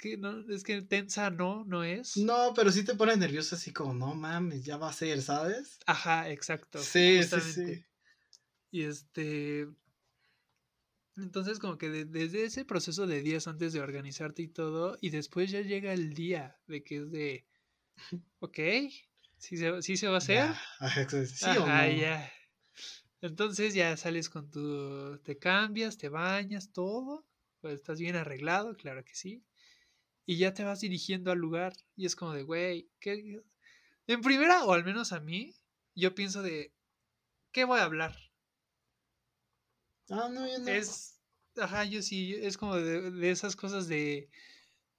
Es 0.00 0.02
que 0.02 0.16
no, 0.16 0.30
es 0.50 0.62
que 0.64 0.80
tensa 0.80 1.28
no, 1.28 1.62
no 1.66 1.84
es. 1.84 2.16
No, 2.16 2.54
pero 2.54 2.72
sí 2.72 2.84
te 2.84 2.94
pones 2.94 3.18
nervioso 3.18 3.54
así 3.54 3.70
como, 3.70 3.92
no 3.92 4.14
mames, 4.14 4.64
ya 4.64 4.78
va 4.78 4.88
a 4.88 4.92
ser, 4.94 5.20
¿sabes? 5.20 5.78
Ajá, 5.86 6.30
exacto. 6.30 6.78
Sí, 6.78 7.22
sí, 7.22 7.40
justamente. 7.40 7.74
sí. 7.76 7.84
Y 8.70 8.82
este. 8.84 9.68
Entonces, 11.16 11.58
como 11.58 11.76
que 11.78 11.88
de- 11.90 12.04
desde 12.04 12.44
ese 12.44 12.64
proceso 12.64 13.06
de 13.06 13.20
días 13.22 13.46
antes 13.48 13.72
de 13.72 13.80
organizarte 13.80 14.42
y 14.42 14.48
todo, 14.48 14.96
y 15.00 15.10
después 15.10 15.50
ya 15.50 15.60
llega 15.60 15.92
el 15.92 16.14
día 16.14 16.60
de 16.66 16.82
que 16.82 16.96
es 16.98 17.10
de. 17.10 17.46
Ok, 18.40 18.58
sí 19.38 19.56
se, 19.56 19.82
sí 19.82 19.96
se 19.96 20.08
va 20.08 20.16
a 20.16 20.18
hacer. 20.18 20.36
Ya, 20.36 20.60
ajá, 20.80 21.06
¿Sí 21.34 21.56
o 21.58 21.70
no? 21.70 21.84
ya. 21.96 22.32
Entonces 23.22 23.74
ya 23.74 23.96
sales 23.96 24.30
con 24.30 24.50
tu. 24.50 25.18
Te 25.24 25.38
cambias, 25.38 25.98
te 25.98 26.08
bañas, 26.08 26.72
todo. 26.72 27.26
Pues 27.60 27.74
estás 27.74 28.00
bien 28.00 28.16
arreglado, 28.16 28.76
claro 28.76 29.04
que 29.04 29.14
sí. 29.14 29.44
Y 30.30 30.36
ya 30.36 30.54
te 30.54 30.62
vas 30.62 30.78
dirigiendo 30.78 31.32
al 31.32 31.40
lugar. 31.40 31.72
Y 31.96 32.06
es 32.06 32.14
como 32.14 32.32
de, 32.34 32.44
güey, 32.44 32.88
¿qué? 33.00 33.42
En 34.06 34.20
primera, 34.20 34.64
o 34.64 34.72
al 34.72 34.84
menos 34.84 35.12
a 35.12 35.18
mí, 35.18 35.56
yo 35.96 36.14
pienso 36.14 36.40
de. 36.40 36.72
¿Qué 37.50 37.64
voy 37.64 37.80
a 37.80 37.82
hablar? 37.82 38.14
Ah, 40.08 40.28
no, 40.32 40.46
yo 40.46 40.60
no. 40.60 40.68
Es. 40.68 41.20
Ajá, 41.56 41.82
yo 41.82 42.00
sí. 42.00 42.36
Es 42.36 42.56
como 42.56 42.76
de, 42.76 43.10
de 43.10 43.30
esas 43.32 43.56
cosas 43.56 43.88
de. 43.88 44.30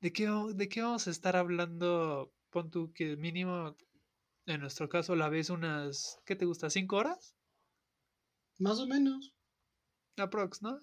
¿De 0.01 0.11
qué, 0.11 0.29
¿De 0.53 0.67
qué 0.67 0.81
vamos 0.81 1.07
a 1.07 1.11
estar 1.11 1.37
hablando? 1.37 2.33
Pon 2.49 2.69
tú 2.69 2.91
que 2.91 3.15
mínimo. 3.15 3.77
En 4.47 4.59
nuestro 4.59 4.89
caso, 4.89 5.15
la 5.15 5.29
ves 5.29 5.49
unas. 5.49 6.19
¿Qué 6.25 6.35
te 6.35 6.43
gusta? 6.43 6.69
¿Cinco 6.69 6.97
horas? 6.97 7.37
Más 8.59 8.79
o 8.79 8.85
menos. 8.85 9.33
Aprox, 10.17 10.61
¿no? 10.61 10.77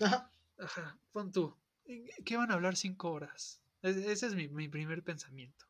Ajá. 0.00 0.30
Ajá, 0.56 0.98
pon 1.12 1.30
tú. 1.30 1.54
¿en 1.84 2.06
¿Qué 2.24 2.38
van 2.38 2.50
a 2.50 2.54
hablar 2.54 2.74
cinco 2.74 3.12
horas? 3.12 3.61
Ese 3.82 4.26
es 4.26 4.34
mi, 4.34 4.48
mi 4.48 4.68
primer 4.68 5.02
pensamiento. 5.02 5.66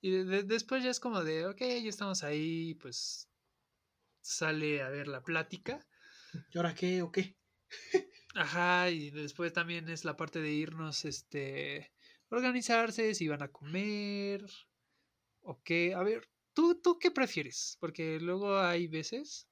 Y 0.00 0.10
de- 0.10 0.24
de- 0.24 0.42
después 0.42 0.82
ya 0.82 0.90
es 0.90 1.00
como 1.00 1.22
de, 1.22 1.46
ok, 1.46 1.60
ya 1.60 1.88
estamos 1.88 2.24
ahí, 2.24 2.74
pues 2.74 3.28
sale 4.20 4.82
a 4.82 4.88
ver 4.90 5.08
la 5.08 5.22
plática. 5.22 5.86
¿Y 6.50 6.58
ahora 6.58 6.74
qué 6.74 7.02
o 7.02 7.12
qué? 7.12 7.36
Ajá, 8.34 8.90
y 8.90 9.10
después 9.10 9.52
también 9.52 9.88
es 9.88 10.04
la 10.04 10.16
parte 10.16 10.40
de 10.40 10.52
irnos, 10.52 11.04
este, 11.04 11.92
organizarse, 12.30 13.14
si 13.14 13.28
van 13.28 13.42
a 13.42 13.48
comer, 13.52 14.44
o 15.40 15.62
qué. 15.62 15.94
A 15.94 16.02
ver, 16.02 16.28
¿tú, 16.54 16.80
tú 16.80 16.98
qué 16.98 17.10
prefieres? 17.10 17.76
Porque 17.80 18.18
luego 18.20 18.58
hay 18.58 18.88
veces 18.88 19.48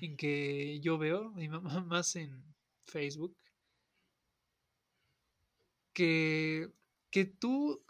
en 0.00 0.16
que 0.16 0.80
yo 0.80 0.98
veo, 0.98 1.32
y 1.38 1.48
más 1.86 2.16
en 2.16 2.44
Facebook, 2.86 3.36
que, 5.94 6.70
que 7.10 7.24
tú 7.24 7.82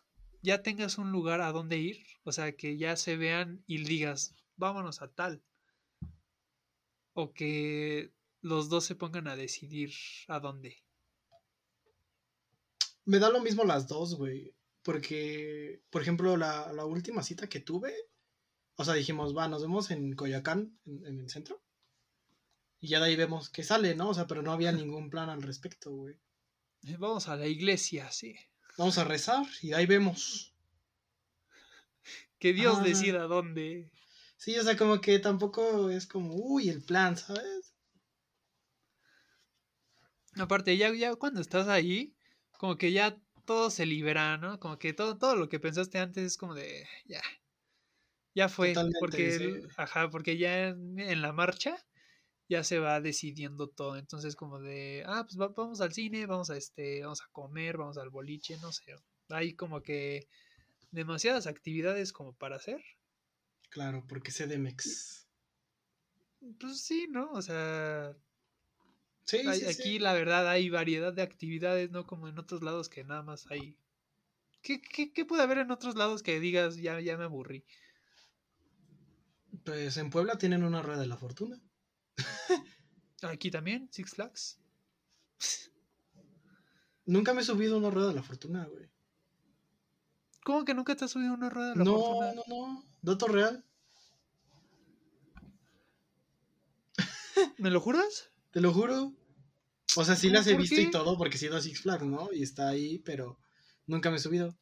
ya 0.42 0.62
tengas 0.62 0.99
un 0.99 1.11
lugar 1.11 1.40
a 1.40 1.52
donde 1.52 1.78
ir, 1.78 2.06
o 2.23 2.30
sea, 2.30 2.54
que 2.54 2.76
ya 2.76 2.96
se 2.96 3.16
vean 3.16 3.64
y 3.66 3.82
digas, 3.82 4.34
vámonos 4.56 5.02
a 5.02 5.08
tal. 5.08 5.42
O 7.14 7.32
que 7.32 8.12
los 8.40 8.68
dos 8.68 8.84
se 8.84 8.94
pongan 8.94 9.26
a 9.26 9.37
decidir 9.37 9.92
a 10.28 10.38
dónde. 10.38 10.84
Me 13.06 13.18
da 13.18 13.30
lo 13.30 13.40
mismo 13.40 13.64
las 13.64 13.88
dos, 13.88 14.16
güey. 14.16 14.54
Porque, 14.82 15.80
por 15.90 16.02
ejemplo, 16.02 16.37
la, 16.37 16.70
la 16.73 16.84
última 16.84 17.23
cita 17.23 17.49
que 17.49 17.61
tuve, 17.61 17.94
o 18.76 18.84
sea, 18.84 18.92
dijimos, 18.92 19.34
va, 19.34 19.49
nos 19.49 19.62
vemos 19.62 19.90
en 19.90 20.14
Coyoacán, 20.14 20.78
en, 20.84 21.06
en 21.06 21.20
el 21.20 21.30
centro. 21.30 21.62
Y 22.80 22.88
ya 22.88 23.00
de 23.00 23.06
ahí 23.06 23.16
vemos 23.16 23.49
que 23.49 23.62
sale, 23.62 23.94
¿no? 23.94 24.11
O 24.11 24.14
sea, 24.14 24.26
pero 24.26 24.42
no 24.42 24.52
había 24.52 24.73
ningún 24.73 25.08
plan 25.08 25.30
al 25.30 25.40
respecto, 25.42 25.90
güey. 25.90 26.16
Vamos 26.88 27.26
a 27.28 27.34
la 27.36 27.48
iglesia, 27.48 28.12
sí. 28.12 28.36
Vamos 28.78 28.98
a 28.98 29.04
rezar 29.04 29.44
y 29.62 29.72
ahí 29.72 29.84
vemos. 29.86 30.54
Que 32.38 32.52
Dios 32.52 32.78
Ah. 32.78 32.84
decida 32.84 33.24
dónde. 33.26 33.90
Sí, 34.36 34.56
o 34.58 34.62
sea, 34.62 34.76
como 34.76 35.00
que 35.00 35.18
tampoco 35.18 35.90
es 35.90 36.06
como, 36.06 36.34
uy, 36.36 36.68
el 36.68 36.84
plan, 36.84 37.16
¿sabes? 37.16 37.74
Aparte, 40.38 40.76
ya, 40.76 40.92
ya 40.94 41.14
cuando 41.16 41.40
estás 41.40 41.68
ahí, 41.68 42.16
como 42.58 42.76
que 42.76 42.92
ya 42.92 43.20
todo 43.44 43.70
se 43.70 43.86
libera, 43.86 44.36
¿no? 44.38 44.58
Como 44.60 44.78
que 44.78 44.92
todo, 44.92 45.18
todo 45.18 45.36
lo 45.36 45.48
que 45.48 45.60
pensaste 45.60 45.98
antes 45.98 46.24
es 46.24 46.36
como 46.36 46.54
de, 46.54 46.86
ya, 47.06 47.20
ya 48.34 48.48
fue. 48.48 48.74
Totalmente, 48.74 48.98
porque, 48.98 49.30
sí. 49.30 49.68
ajá, 49.76 50.10
porque 50.10 50.36
ya 50.38 50.68
en, 50.68 50.98
en 50.98 51.22
la 51.22 51.32
marcha, 51.32 51.76
ya 52.48 52.64
se 52.64 52.78
va 52.78 53.00
decidiendo 53.00 53.68
todo. 53.68 53.96
Entonces, 53.96 54.36
como 54.36 54.60
de, 54.60 55.04
ah, 55.06 55.24
pues 55.24 55.38
va- 55.40 55.48
vamos 55.56 55.80
al 55.80 55.92
cine, 55.92 56.26
vamos 56.26 56.50
a 56.50 56.56
este, 56.56 57.02
vamos 57.02 57.22
a 57.22 57.28
comer, 57.32 57.76
vamos 57.78 57.98
al 57.98 58.10
boliche, 58.10 58.56
no 58.58 58.72
sé. 58.72 58.94
Hay 59.30 59.54
como 59.54 59.82
que 59.82 60.28
demasiadas 60.90 61.46
actividades 61.46 62.12
como 62.12 62.34
para 62.34 62.56
hacer. 62.56 62.82
Claro, 63.70 64.04
porque 64.08 64.30
CDMX. 64.32 65.26
Pues 66.60 66.82
sí, 66.82 67.06
¿no? 67.10 67.30
O 67.32 67.42
sea, 67.42 68.14
Sí, 69.24 69.38
hay- 69.38 69.60
sí, 69.60 69.66
aquí 69.66 69.82
sí. 69.94 69.98
la 69.98 70.12
verdad 70.12 70.48
hay 70.48 70.68
variedad 70.70 71.12
de 71.12 71.22
actividades, 71.22 71.90
no 71.90 72.06
como 72.06 72.28
en 72.28 72.38
otros 72.38 72.62
lados 72.62 72.88
que 72.88 73.04
nada 73.04 73.22
más 73.22 73.46
hay. 73.50 73.76
¿Qué, 74.62 74.80
qué, 74.82 75.12
qué 75.12 75.24
puede 75.24 75.42
haber 75.42 75.58
en 75.58 75.70
otros 75.70 75.96
lados 75.96 76.22
que 76.22 76.40
digas, 76.40 76.76
ya, 76.76 77.00
ya 77.00 77.16
me 77.16 77.24
aburrí? 77.24 77.64
Pues 79.64 79.96
en 79.96 80.10
Puebla 80.10 80.36
tienen 80.38 80.62
una 80.64 80.80
rueda 80.82 81.00
de 81.00 81.06
la 81.06 81.16
fortuna. 81.16 81.58
Aquí 83.23 83.50
también, 83.50 83.88
Six 83.90 84.14
Flags. 84.14 84.59
Nunca 87.06 87.35
me 87.35 87.42
he 87.42 87.44
subido 87.44 87.75
a 87.75 87.78
una 87.78 87.90
rueda 87.90 88.09
de 88.09 88.14
la 88.14 88.23
fortuna, 88.23 88.64
güey. 88.66 88.88
¿Cómo 90.44 90.64
que 90.64 90.75
nunca 90.75 90.94
te 90.94 91.04
has 91.04 91.11
subido 91.11 91.30
a 91.33 91.35
una 91.35 91.50
rueda 91.50 91.71
de 91.71 91.76
la 91.76 91.85
No, 91.85 91.97
fortuna? 92.02 92.33
no, 92.35 92.42
no. 92.47 92.85
Dato 93.02 93.26
real. 93.28 93.64
¿Me 97.59 97.71
lo 97.71 97.80
juras? 97.80 98.30
Te 98.52 98.61
lo 98.61 98.73
juro. 98.73 99.12
O 99.97 100.04
sea, 100.04 100.16
sí 100.16 100.30
las 100.30 100.47
he 100.47 100.52
¿Por 100.52 100.61
visto 100.62 100.76
qué? 100.76 100.83
y 100.83 100.90
todo 100.90 101.16
porque 101.18 101.37
he 101.38 101.44
ido 101.47 101.56
a 101.56 101.61
Six 101.61 101.80
Flags, 101.80 102.04
¿no? 102.04 102.33
Y 102.33 102.42
está 102.42 102.68
ahí, 102.68 102.99
pero 103.00 103.38
nunca 103.87 104.11
me 104.11 104.16
he 104.16 104.21
subido. 104.21 104.56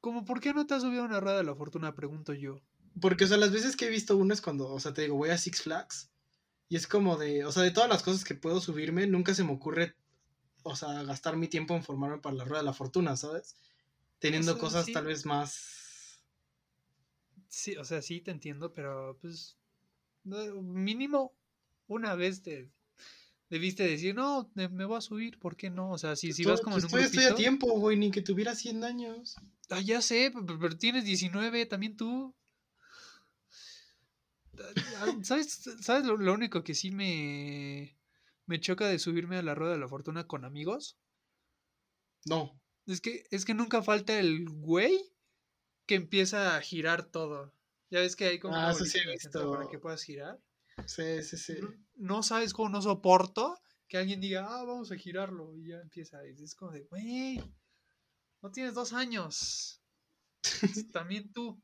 ¿Cómo 0.00 0.24
por 0.24 0.40
qué 0.40 0.52
no 0.52 0.66
te 0.66 0.74
has 0.74 0.82
subido 0.82 1.02
a 1.02 1.06
una 1.06 1.20
rueda 1.20 1.38
de 1.38 1.44
la 1.44 1.54
fortuna? 1.54 1.94
Pregunto 1.94 2.34
yo. 2.34 2.60
Porque, 3.00 3.24
o 3.24 3.26
sea, 3.26 3.38
las 3.38 3.52
veces 3.52 3.76
que 3.76 3.86
he 3.86 3.90
visto 3.90 4.16
una 4.16 4.34
es 4.34 4.40
cuando, 4.42 4.68
o 4.68 4.78
sea, 4.80 4.92
te 4.92 5.02
digo, 5.02 5.16
voy 5.16 5.30
a 5.30 5.38
Six 5.38 5.62
Flags. 5.62 6.11
Y 6.72 6.76
es 6.76 6.86
como 6.86 7.18
de, 7.18 7.44
o 7.44 7.52
sea, 7.52 7.64
de 7.64 7.70
todas 7.70 7.90
las 7.90 8.02
cosas 8.02 8.24
que 8.24 8.34
puedo 8.34 8.58
subirme, 8.58 9.06
nunca 9.06 9.34
se 9.34 9.44
me 9.44 9.52
ocurre, 9.52 9.94
o 10.62 10.74
sea, 10.74 11.02
gastar 11.02 11.36
mi 11.36 11.46
tiempo 11.46 11.74
en 11.76 11.82
formarme 11.82 12.16
para 12.16 12.34
la 12.34 12.44
rueda 12.44 12.60
de 12.62 12.64
la 12.64 12.72
fortuna, 12.72 13.14
¿sabes? 13.14 13.56
Teniendo 14.20 14.52
O 14.52 14.54
sea, 14.54 14.60
cosas 14.62 14.86
sí. 14.86 14.92
tal 14.94 15.04
vez 15.04 15.26
más... 15.26 16.24
Sí, 17.46 17.76
o 17.76 17.84
sea, 17.84 18.00
sí 18.00 18.22
te 18.22 18.30
entiendo, 18.30 18.72
pero 18.72 19.18
pues 19.20 19.58
mínimo 20.24 21.34
una 21.88 22.14
vez 22.14 22.40
te 22.42 22.70
debiste 23.50 23.82
decir, 23.86 24.14
no, 24.14 24.50
me, 24.54 24.66
voy 24.66 24.96
a 24.96 25.02
subir, 25.02 25.38
¿por 25.38 25.56
qué 25.56 25.68
no? 25.68 25.90
O 25.90 25.98
sea, 25.98 26.16
si, 26.16 26.32
si 26.32 26.42
vas 26.42 26.62
como 26.62 26.76
en 26.78 26.84
un 26.84 26.86
estoy, 26.86 27.02
estoy 27.02 27.24
a 27.24 27.28
grupito- 27.28 27.36
tiempo, 27.36 27.78
güey, 27.78 27.98
ni 27.98 28.10
que 28.10 28.22
tuviera 28.22 28.54
100 28.54 28.82
años. 28.82 29.36
Ah, 29.68 29.80
ya 29.82 30.00
sé, 30.00 30.30
pe- 30.34 30.40
pe- 30.42 30.56
pero 30.58 30.78
tienes 30.78 31.04
19, 31.04 31.66
también 31.66 31.98
tú. 31.98 32.34
Ah, 34.98 35.16
¿Sabes, 35.22 35.68
¿sabes 35.80 36.04
lo, 36.06 36.16
lo 36.16 36.32
único 36.32 36.62
que 36.64 36.74
sí 36.74 36.90
me, 36.90 37.96
me 38.46 38.60
choca 38.60 38.86
de 38.86 38.98
subirme 38.98 39.36
a 39.38 39.42
la 39.42 39.54
rueda 39.54 39.72
de 39.72 39.78
la 39.78 39.88
fortuna 39.88 40.26
con 40.26 40.44
amigos? 40.44 40.98
No. 42.24 42.60
Es 42.86 43.00
que, 43.00 43.24
es 43.30 43.44
que 43.44 43.54
nunca 43.54 43.82
falta 43.82 44.18
el 44.18 44.48
güey 44.48 44.98
que 45.86 45.94
empieza 45.94 46.56
a 46.56 46.60
girar 46.60 47.04
todo. 47.04 47.54
Ya 47.90 48.00
ves 48.00 48.16
que 48.16 48.24
hay 48.26 48.38
como 48.38 48.56
Ah, 48.56 48.72
una 48.74 48.74
sí 48.74 48.98
para 49.32 49.68
que 49.68 49.78
puedas 49.78 50.02
girar. 50.02 50.40
Sí, 50.86 51.22
sí, 51.22 51.36
sí. 51.36 51.54
No, 51.60 51.74
no 51.96 52.22
sabes 52.22 52.54
cómo 52.54 52.68
no 52.68 52.80
soporto 52.80 53.58
que 53.88 53.98
alguien 53.98 54.20
diga, 54.20 54.46
ah, 54.48 54.64
vamos 54.64 54.90
a 54.90 54.96
girarlo. 54.96 55.54
Y 55.54 55.68
ya 55.68 55.76
empieza. 55.76 56.26
Y 56.26 56.42
es 56.42 56.54
como 56.54 56.72
de, 56.72 56.84
güey, 56.84 57.42
no 58.40 58.50
tienes 58.50 58.74
dos 58.74 58.92
años. 58.94 59.82
También 60.92 61.30
tú. 61.32 61.62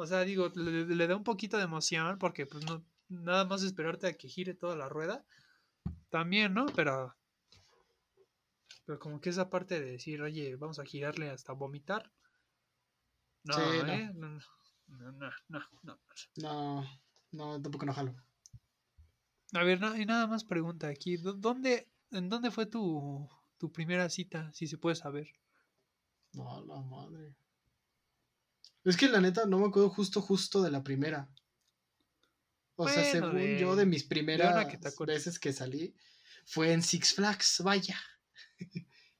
O 0.00 0.06
sea, 0.06 0.20
digo, 0.20 0.48
le, 0.54 0.86
le 0.86 1.06
da 1.08 1.16
un 1.16 1.24
poquito 1.24 1.56
de 1.56 1.64
emoción 1.64 2.18
porque 2.18 2.46
pues 2.46 2.64
no, 2.64 2.84
nada 3.08 3.44
más 3.44 3.64
esperarte 3.64 4.06
a 4.06 4.16
que 4.16 4.28
gire 4.28 4.54
toda 4.54 4.76
la 4.76 4.88
rueda. 4.88 5.24
También, 6.08 6.54
¿no? 6.54 6.66
Pero. 6.66 7.16
Pero 8.86 8.98
como 9.00 9.20
que 9.20 9.30
esa 9.30 9.50
parte 9.50 9.80
de 9.80 9.90
decir, 9.90 10.22
oye, 10.22 10.54
vamos 10.54 10.78
a 10.78 10.84
girarle 10.84 11.30
hasta 11.30 11.52
vomitar. 11.52 12.12
No, 13.42 13.54
Sí, 13.54 13.60
no. 13.82 13.92
¿eh? 13.92 14.12
No, 14.14 14.28
no, 14.86 15.12
no, 15.12 15.12
no, 15.12 15.30
no, 15.48 15.60
no. 15.82 15.98
No, 16.36 16.84
no, 17.32 17.60
tampoco 17.60 17.84
no 17.84 17.92
jalo. 17.92 18.14
A 19.54 19.64
ver, 19.64 19.80
na- 19.80 19.98
y 20.00 20.06
nada 20.06 20.28
más 20.28 20.44
pregunta 20.44 20.86
aquí. 20.86 21.16
¿dó- 21.16 21.32
¿Dónde, 21.34 21.88
¿En 22.12 22.28
dónde 22.28 22.52
fue 22.52 22.66
tu, 22.66 23.28
tu 23.58 23.72
primera 23.72 24.08
cita? 24.10 24.52
Si 24.52 24.68
se 24.68 24.78
puede 24.78 24.94
saber. 24.94 25.28
No, 26.34 26.64
la 26.64 26.80
madre. 26.82 27.34
Es 28.84 28.96
que 28.96 29.08
la 29.08 29.20
neta 29.20 29.44
no 29.46 29.58
me 29.58 29.66
acuerdo 29.66 29.90
justo, 29.90 30.20
justo 30.22 30.62
de 30.62 30.70
la 30.70 30.82
primera. 30.82 31.28
O 32.76 32.88
sea, 32.88 33.04
según 33.10 33.36
de- 33.36 33.58
yo, 33.58 33.74
de 33.74 33.86
mis 33.86 34.04
primeras 34.04 34.66
que 34.66 34.78
veces 35.04 35.38
que 35.38 35.52
salí, 35.52 35.94
fue 36.46 36.72
en 36.72 36.82
Six 36.82 37.14
Flags, 37.14 37.60
vaya. 37.64 37.98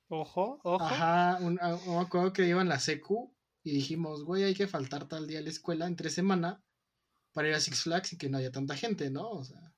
Ojo, 0.09 0.61
ojo. 0.63 0.85
Ajá, 0.85 1.39
un- 1.41 1.59
a- 1.61 1.77
me 1.87 1.99
acuerdo 1.99 2.33
que 2.33 2.47
iba 2.49 2.63
en 2.63 2.69
la 2.69 2.79
secu 2.81 3.35
y 3.63 3.73
dijimos, 3.73 4.25
güey, 4.25 4.45
hay 4.45 4.55
que 4.55 4.69
faltar 4.69 5.07
tal 5.09 5.27
día 5.27 5.41
a 5.41 5.43
la 5.43 5.51
escuela 5.51 5.87
entre 5.87 6.09
semana 6.09 6.63
para 7.33 7.49
ir 7.49 7.55
a 7.55 7.61
Six 7.61 7.83
Flags 7.83 8.13
y 8.13 8.17
que 8.19 8.29
no 8.31 8.39
haya 8.39 8.51
tanta 8.53 8.77
gente, 8.77 9.11
¿no? 9.11 9.29
O 9.29 9.45
sea, 9.45 9.75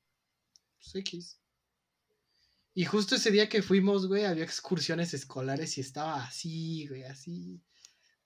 pues 0.79 0.95
X. 0.95 1.41
Y 2.75 2.85
justo 2.85 3.17
ese 3.17 3.31
día 3.33 3.49
que 3.49 3.63
fuimos, 3.63 4.07
güey, 4.07 4.25
había 4.25 4.45
excursiones 4.45 5.13
escolares 5.15 5.77
y 5.79 5.81
estaba 5.81 6.23
así, 6.25 6.87
güey, 6.87 7.03
así, 7.03 7.61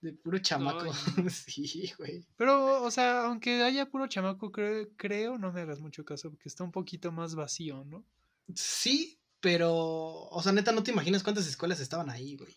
de 0.04 0.12
puro 0.12 0.38
chamaco. 0.38 0.92
Sí, 1.30 1.92
güey. 1.98 2.24
Pero, 2.36 2.82
o 2.82 2.90
sea, 2.90 3.24
aunque 3.24 3.62
haya 3.62 3.88
puro 3.88 4.06
chamaco, 4.06 4.52
creo, 4.52 4.88
creo, 4.96 5.38
no 5.38 5.50
me 5.50 5.62
hagas 5.62 5.80
mucho 5.80 6.04
caso 6.04 6.30
porque 6.30 6.48
está 6.48 6.62
un 6.62 6.72
poquito 6.72 7.10
más 7.10 7.34
vacío, 7.34 7.84
¿no? 7.84 8.04
Sí, 8.54 9.18
pero, 9.40 9.72
o 9.72 10.42
sea, 10.42 10.52
neta, 10.52 10.72
no 10.72 10.82
te 10.82 10.90
imaginas 10.90 11.22
cuántas 11.22 11.46
escuelas 11.46 11.80
estaban 11.80 12.10
ahí, 12.10 12.36
güey. 12.36 12.54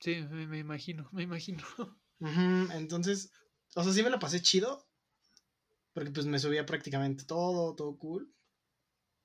Sí, 0.00 0.16
me, 0.30 0.46
me 0.46 0.58
imagino, 0.58 1.08
me 1.12 1.22
imagino. 1.22 1.64
Entonces, 2.74 3.32
o 3.74 3.82
sea, 3.82 3.92
sí 3.92 4.02
me 4.02 4.10
la 4.10 4.18
pasé 4.18 4.42
chido. 4.42 4.86
Porque 5.94 6.10
pues 6.10 6.26
me 6.26 6.38
subía 6.38 6.66
prácticamente 6.66 7.24
todo, 7.24 7.74
todo 7.74 7.96
cool. 7.96 8.30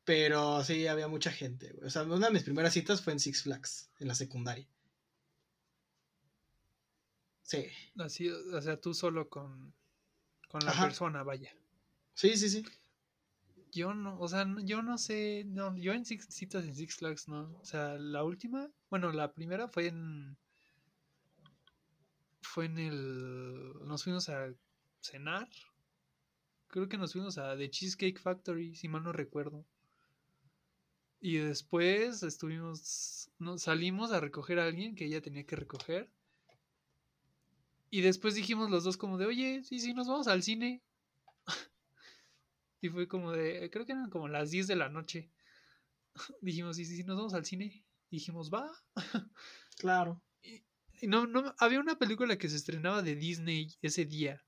Pero 0.05 0.63
sí, 0.63 0.87
había 0.87 1.09
mucha 1.09 1.29
gente, 1.29 1.73
güey. 1.73 1.87
O 1.87 1.89
sea, 1.89 2.03
una 2.03 2.27
de 2.27 2.33
mis 2.33 2.43
primeras 2.43 2.71
citas 2.71 3.01
fue 3.01 3.11
en 3.11 3.19
Six 3.19 3.43
Flags, 3.43 3.89
en 3.99 4.07
la 4.07 4.15
secundaria. 4.15 4.65
Sí, 7.43 7.65
Así, 7.97 8.29
o 8.29 8.61
sea, 8.61 8.79
tú 8.79 8.93
solo 8.93 9.29
con, 9.29 9.73
con 10.47 10.65
la 10.65 10.71
Ajá. 10.71 10.85
persona, 10.85 11.23
vaya. 11.23 11.53
sí, 12.13 12.37
sí, 12.37 12.49
sí. 12.49 12.65
Yo 13.71 13.93
no, 13.93 14.19
o 14.19 14.27
sea, 14.27 14.45
yo 14.63 14.81
no 14.81 14.97
sé, 14.97 15.43
no, 15.45 15.75
yo 15.77 15.93
en 15.93 16.05
Six, 16.05 16.27
citas 16.29 16.65
en 16.65 16.75
Six 16.75 16.97
Flags 16.97 17.27
no. 17.29 17.57
O 17.61 17.65
sea, 17.65 17.97
la 17.97 18.23
última, 18.23 18.69
bueno, 18.89 19.11
la 19.13 19.33
primera 19.33 19.67
fue 19.69 19.87
en, 19.87 20.37
fue 22.41 22.65
en 22.65 22.77
el, 22.77 23.73
nos 23.85 24.03
fuimos 24.03 24.27
a 24.29 24.53
cenar. 24.99 25.47
Creo 26.67 26.87
que 26.89 26.97
nos 26.97 27.13
fuimos 27.13 27.37
a 27.37 27.55
The 27.57 27.69
Cheesecake 27.69 28.19
Factory, 28.19 28.75
si 28.75 28.87
mal 28.89 29.03
no 29.03 29.11
recuerdo. 29.13 29.65
Y 31.21 31.37
después 31.37 32.23
estuvimos, 32.23 33.29
nos 33.39 33.61
salimos 33.63 34.11
a 34.11 34.19
recoger 34.19 34.59
a 34.59 34.65
alguien 34.65 34.95
que 34.95 35.05
ella 35.05 35.21
tenía 35.21 35.45
que 35.45 35.55
recoger. 35.55 36.09
Y 37.91 38.01
después 38.01 38.33
dijimos 38.33 38.69
los 38.71 38.85
dos 38.85 38.97
como 38.97 39.17
de, 39.17 39.25
oye, 39.25 39.63
sí, 39.63 39.79
sí, 39.79 39.93
nos 39.93 40.07
vamos 40.07 40.27
al 40.27 40.41
cine. 40.41 40.81
Y 42.79 42.89
fue 42.89 43.07
como 43.07 43.31
de, 43.31 43.69
creo 43.69 43.85
que 43.85 43.91
eran 43.91 44.09
como 44.09 44.27
las 44.27 44.49
10 44.49 44.65
de 44.65 44.75
la 44.75 44.89
noche. 44.89 45.29
Dijimos, 46.41 46.77
sí, 46.77 46.85
sí, 46.85 46.95
sí, 46.95 47.03
nos 47.03 47.17
vamos 47.17 47.33
al 47.35 47.45
cine. 47.45 47.85
Dijimos, 48.09 48.49
va. 48.51 48.71
Claro. 49.77 50.21
Y 51.01 51.07
no, 51.07 51.25
no, 51.25 51.55
había 51.57 51.79
una 51.79 51.97
película 51.97 52.37
que 52.37 52.47
se 52.49 52.55
estrenaba 52.55 53.01
de 53.01 53.15
Disney 53.15 53.73
ese 53.81 54.05
día. 54.05 54.43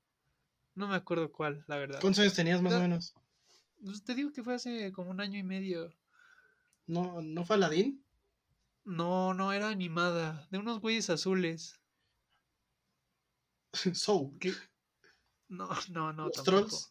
No 0.74 0.86
me 0.86 0.94
acuerdo 0.94 1.32
cuál, 1.32 1.64
la 1.66 1.76
verdad. 1.76 2.00
¿Cuántos 2.00 2.20
años 2.20 2.34
tenías 2.34 2.62
más 2.62 2.72
o 2.72 2.76
No. 2.76 2.82
menos? 2.82 3.14
Pues 3.84 4.04
te 4.04 4.14
digo 4.14 4.32
que 4.32 4.42
fue 4.44 4.54
hace 4.54 4.92
como 4.92 5.10
un 5.10 5.20
año 5.20 5.38
y 5.38 5.42
medio. 5.42 5.92
¿No, 6.86 7.20
¿no 7.20 7.44
fue 7.44 7.56
Aladdin? 7.56 8.04
No, 8.84 9.34
no, 9.34 9.52
era 9.52 9.68
animada. 9.70 10.46
De 10.50 10.58
unos 10.58 10.80
güeyes 10.80 11.10
azules. 11.10 11.80
Soul. 13.94 14.38
que- 14.38 14.52
No, 15.48 15.68
no, 15.90 16.12
no, 16.12 16.26
¿Los 16.26 16.36
tampoco. 16.36 16.44
Trolls? 16.68 16.90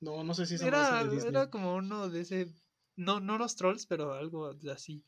No, 0.00 0.24
no 0.24 0.34
sé 0.34 0.46
si 0.46 0.54
Era, 0.64 1.04
de 1.04 1.28
era 1.28 1.48
como 1.50 1.76
uno 1.76 2.08
de 2.08 2.20
ese... 2.22 2.52
No, 2.96 3.20
no 3.20 3.38
los 3.38 3.56
trolls, 3.56 3.86
pero 3.86 4.12
algo 4.12 4.50
así. 4.72 5.04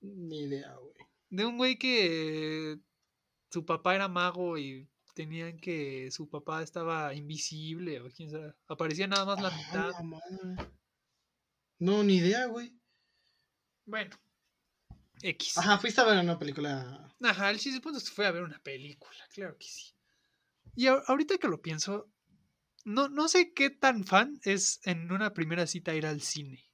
Ni 0.00 0.44
idea, 0.44 0.74
güey. 0.76 0.94
De 1.28 1.44
un 1.44 1.58
güey 1.58 1.78
que 1.78 2.78
su 3.50 3.64
papá 3.66 3.94
era 3.94 4.08
mago 4.08 4.56
y 4.58 4.88
tenían 5.14 5.58
que 5.58 6.10
su 6.10 6.28
papá 6.28 6.62
estaba 6.62 7.12
invisible 7.14 8.00
o 8.00 8.10
quién 8.10 8.30
sabe. 8.30 8.54
Aparecía 8.68 9.06
nada 9.08 9.24
más 9.26 9.42
la 9.42 9.48
Ah, 9.48 9.56
mitad. 9.56 9.92
la. 10.00 10.72
No, 11.80 12.02
ni 12.02 12.16
idea, 12.16 12.46
güey. 12.46 12.72
Bueno. 13.84 14.16
X. 15.22 15.58
Ajá, 15.58 15.78
fuiste 15.78 16.00
a 16.00 16.04
ver 16.04 16.18
una 16.18 16.38
película. 16.38 17.14
Ajá, 17.20 17.50
el 17.50 17.58
chiste 17.58 17.80
pues, 17.80 18.10
fue 18.10 18.26
a 18.26 18.32
ver 18.32 18.42
una 18.42 18.58
película, 18.60 19.16
claro 19.32 19.56
que 19.56 19.66
sí. 19.66 19.92
Y 20.74 20.86
a- 20.86 21.02
ahorita 21.06 21.38
que 21.38 21.48
lo 21.48 21.60
pienso, 21.62 22.10
no, 22.84 23.08
no 23.08 23.28
sé 23.28 23.52
qué 23.52 23.70
tan 23.70 24.04
fan 24.04 24.40
es 24.44 24.80
en 24.84 25.12
una 25.12 25.32
primera 25.32 25.66
cita 25.66 25.94
ir 25.94 26.06
al 26.06 26.20
cine. 26.20 26.64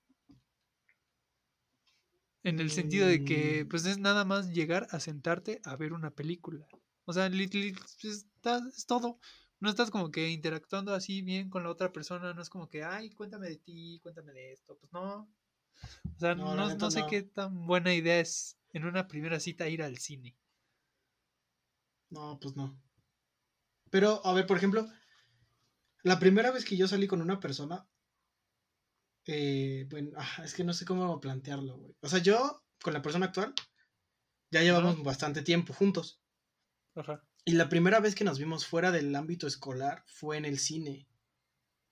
En 2.44 2.60
el 2.60 2.70
sentido 2.70 3.06
de 3.06 3.24
que, 3.24 3.64
Mm. 3.64 3.68
pues 3.68 3.84
es 3.84 3.98
nada 3.98 4.24
más 4.24 4.48
llegar 4.50 4.86
a 4.90 5.00
sentarte 5.00 5.60
a 5.64 5.76
ver 5.76 5.92
una 5.92 6.10
película. 6.12 6.66
O 7.04 7.12
sea, 7.12 7.26
está- 7.26 8.60
es 8.74 8.86
todo. 8.86 9.18
No 9.60 9.68
estás 9.68 9.90
como 9.90 10.10
que 10.10 10.28
interactuando 10.30 10.94
así 10.94 11.20
bien 11.22 11.50
con 11.50 11.64
la 11.64 11.70
otra 11.70 11.92
persona. 11.92 12.32
No 12.32 12.40
es 12.40 12.48
como 12.48 12.68
que, 12.70 12.84
ay, 12.84 13.10
cuéntame 13.10 13.48
de 13.48 13.56
ti, 13.56 13.98
cuéntame 14.02 14.32
de 14.32 14.52
esto. 14.52 14.78
Pues 14.78 14.92
no. 14.92 15.28
O 16.16 16.18
sea, 16.18 16.34
No, 16.34 16.54
no, 16.54 16.90
sé 16.90 17.04
qué 17.08 17.22
tan 17.22 17.66
buena 17.66 17.94
idea 17.94 18.20
es 18.20 18.58
en 18.72 18.84
una 18.84 19.08
primera 19.08 19.40
cita 19.40 19.68
ir 19.68 19.82
al 19.82 19.98
cine. 19.98 20.36
No, 22.10 22.38
pues 22.40 22.56
no. 22.56 22.80
Pero, 23.90 24.24
a 24.24 24.32
ver, 24.34 24.46
por 24.46 24.56
ejemplo, 24.56 24.86
la 26.02 26.18
primera 26.18 26.50
vez 26.50 26.64
que 26.64 26.76
yo 26.76 26.88
salí 26.88 27.06
con 27.06 27.22
una 27.22 27.40
persona, 27.40 27.86
eh, 29.26 29.86
bueno, 29.90 30.10
ah, 30.16 30.42
es 30.44 30.54
que 30.54 30.64
no 30.64 30.72
sé 30.72 30.84
cómo 30.84 31.20
plantearlo, 31.20 31.76
güey. 31.76 31.94
O 32.00 32.08
sea, 32.08 32.18
yo 32.18 32.62
con 32.82 32.94
la 32.94 33.02
persona 33.02 33.26
actual 33.26 33.54
ya 34.50 34.62
llevamos 34.62 34.94
Ajá. 34.94 35.02
bastante 35.02 35.42
tiempo 35.42 35.72
juntos. 35.74 36.20
Ajá. 36.94 37.22
Y 37.44 37.52
la 37.52 37.68
primera 37.68 38.00
vez 38.00 38.14
que 38.14 38.24
nos 38.24 38.38
vimos 38.38 38.66
fuera 38.66 38.90
del 38.90 39.14
ámbito 39.14 39.46
escolar 39.46 40.04
fue 40.06 40.36
en 40.36 40.44
el 40.44 40.58
cine. 40.58 41.08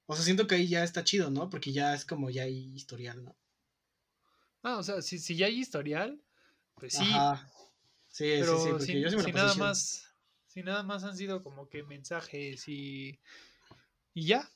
O 0.06 0.14
sea, 0.14 0.24
siento 0.24 0.46
que 0.46 0.54
ahí 0.54 0.68
ya 0.68 0.84
está 0.84 1.04
chido, 1.04 1.30
¿no? 1.30 1.50
Porque 1.50 1.72
ya 1.72 1.94
es 1.94 2.04
como 2.04 2.30
ya 2.30 2.42
hay 2.42 2.74
historial, 2.74 3.24
¿no? 3.24 3.36
Ah, 4.68 4.78
o 4.78 4.82
sea, 4.82 5.00
si, 5.00 5.20
si 5.20 5.36
ya 5.36 5.46
hay 5.46 5.60
historial, 5.60 6.20
pues 6.74 6.94
sí. 6.94 7.04
Ajá. 7.14 7.48
Sí, 8.08 8.24
pero 8.40 8.58
sí, 8.58 8.64
sí, 8.64 8.70
porque 8.72 8.86
si, 8.86 9.00
yo 9.00 9.10
sí 9.10 9.16
me 9.16 9.22
si 9.22 9.28
la 9.28 9.32
pasé 9.32 9.44
nada 9.44 9.54
más, 9.54 10.14
si 10.48 10.62
nada 10.64 10.82
más 10.82 11.04
han 11.04 11.16
sido 11.16 11.44
como 11.44 11.68
que 11.68 11.84
mensajes 11.84 12.66
y, 12.66 13.20
y 14.12 14.26
ya. 14.26 14.50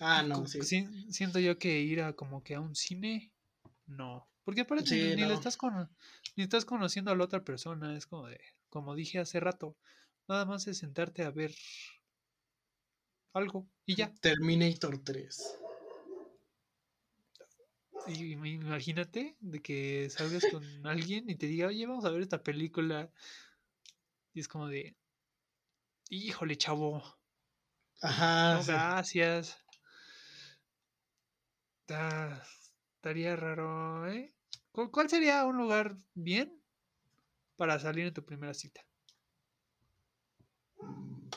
Ah, 0.00 0.24
no, 0.24 0.34
Como 0.34 0.46
sí. 0.48 0.64
si- 0.64 1.12
siento 1.12 1.38
yo 1.38 1.60
que 1.60 1.78
ir 1.80 2.02
a 2.02 2.14
como 2.14 2.42
que 2.42 2.56
a 2.56 2.60
un 2.60 2.74
cine, 2.74 3.32
no. 3.86 4.28
Porque 4.42 4.62
aparte 4.62 4.84
Sí, 4.84 4.96
ni, 5.14 5.24
le 5.24 5.32
estás 5.34 5.56
cono- 5.56 5.88
ni 6.34 6.42
estás 6.42 6.64
conociendo 6.64 7.12
a 7.12 7.16
la 7.16 7.22
otra 7.22 7.44
persona, 7.44 7.96
es 7.96 8.04
como 8.06 8.26
de, 8.26 8.40
como 8.68 8.96
dije 8.96 9.20
hace 9.20 9.38
rato, 9.38 9.76
nada 10.26 10.44
más 10.44 10.66
es 10.66 10.78
sentarte 10.78 11.22
a 11.22 11.30
ver 11.30 11.54
algo 13.32 13.68
y 13.84 13.94
ya. 13.94 14.12
Terminator 14.20 14.98
3. 15.04 15.56
Y 18.08 18.32
imagínate 18.32 19.36
de 19.40 19.60
que 19.60 20.08
salgas 20.10 20.44
con 20.46 20.86
alguien 20.86 21.28
y 21.28 21.34
te 21.34 21.46
diga, 21.46 21.66
oye, 21.68 21.86
vamos 21.86 22.04
a 22.04 22.10
ver 22.10 22.22
esta 22.22 22.42
película. 22.42 23.10
Y 24.32 24.40
es 24.40 24.48
como 24.48 24.68
de, 24.68 24.94
híjole, 26.10 26.56
chavo, 26.56 27.02
Ajá. 28.00 28.54
no, 28.54 28.62
sí. 28.62 28.72
gracias. 28.72 29.58
Ta- 31.86 32.42
estaría 32.96 33.36
raro, 33.36 34.08
¿eh? 34.08 34.34
¿Cu- 34.72 34.90
¿Cuál 34.90 35.08
sería 35.08 35.44
un 35.44 35.56
lugar 35.56 35.96
bien 36.14 36.60
para 37.56 37.78
salir 37.78 38.06
en 38.06 38.14
tu 38.14 38.24
primera 38.24 38.54
cita? 38.54 38.84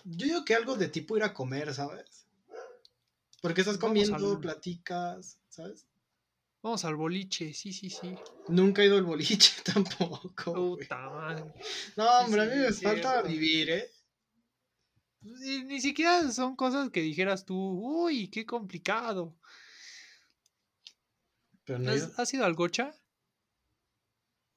Yo 0.05 0.25
digo 0.25 0.45
que 0.45 0.55
algo 0.55 0.75
de 0.75 0.87
tipo 0.87 1.15
ir 1.17 1.23
a 1.23 1.33
comer, 1.33 1.73
¿sabes? 1.73 2.27
Porque 3.41 3.61
estás 3.61 3.77
comiendo, 3.77 4.39
platicas, 4.41 5.39
¿sabes? 5.49 5.85
Vamos 6.61 6.83
al 6.83 6.95
boliche, 6.95 7.53
sí, 7.53 7.71
sí, 7.71 7.89
sí. 7.89 8.13
Nunca 8.49 8.81
he 8.81 8.87
ido 8.87 8.97
al 8.97 9.03
boliche 9.05 9.51
tampoco. 9.63 10.53
Puta 10.53 11.09
madre. 11.09 11.53
No, 11.95 12.19
hombre, 12.19 12.43
sí, 12.43 12.49
a 12.51 12.55
mí 12.55 12.61
me 12.61 12.71
falta 12.73 13.11
cierto. 13.13 13.29
vivir, 13.29 13.69
¿eh? 13.69 13.91
Ni, 15.21 15.63
ni 15.63 15.81
siquiera 15.81 16.29
son 16.31 16.55
cosas 16.55 16.89
que 16.91 17.01
dijeras 17.01 17.45
tú, 17.45 17.55
uy, 17.57 18.29
qué 18.29 18.45
complicado. 18.45 19.37
Pero 21.65 21.79
no. 21.79 21.91
¿Has, 21.91 22.17
has 22.19 22.33
ido 22.33 22.45
al 22.45 22.55
gocha? 22.55 22.93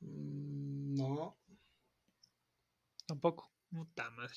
Mm, 0.00 0.94
No. 0.96 1.38
Tampoco. 3.06 3.52
Puta 3.70 4.10
madre. 4.10 4.34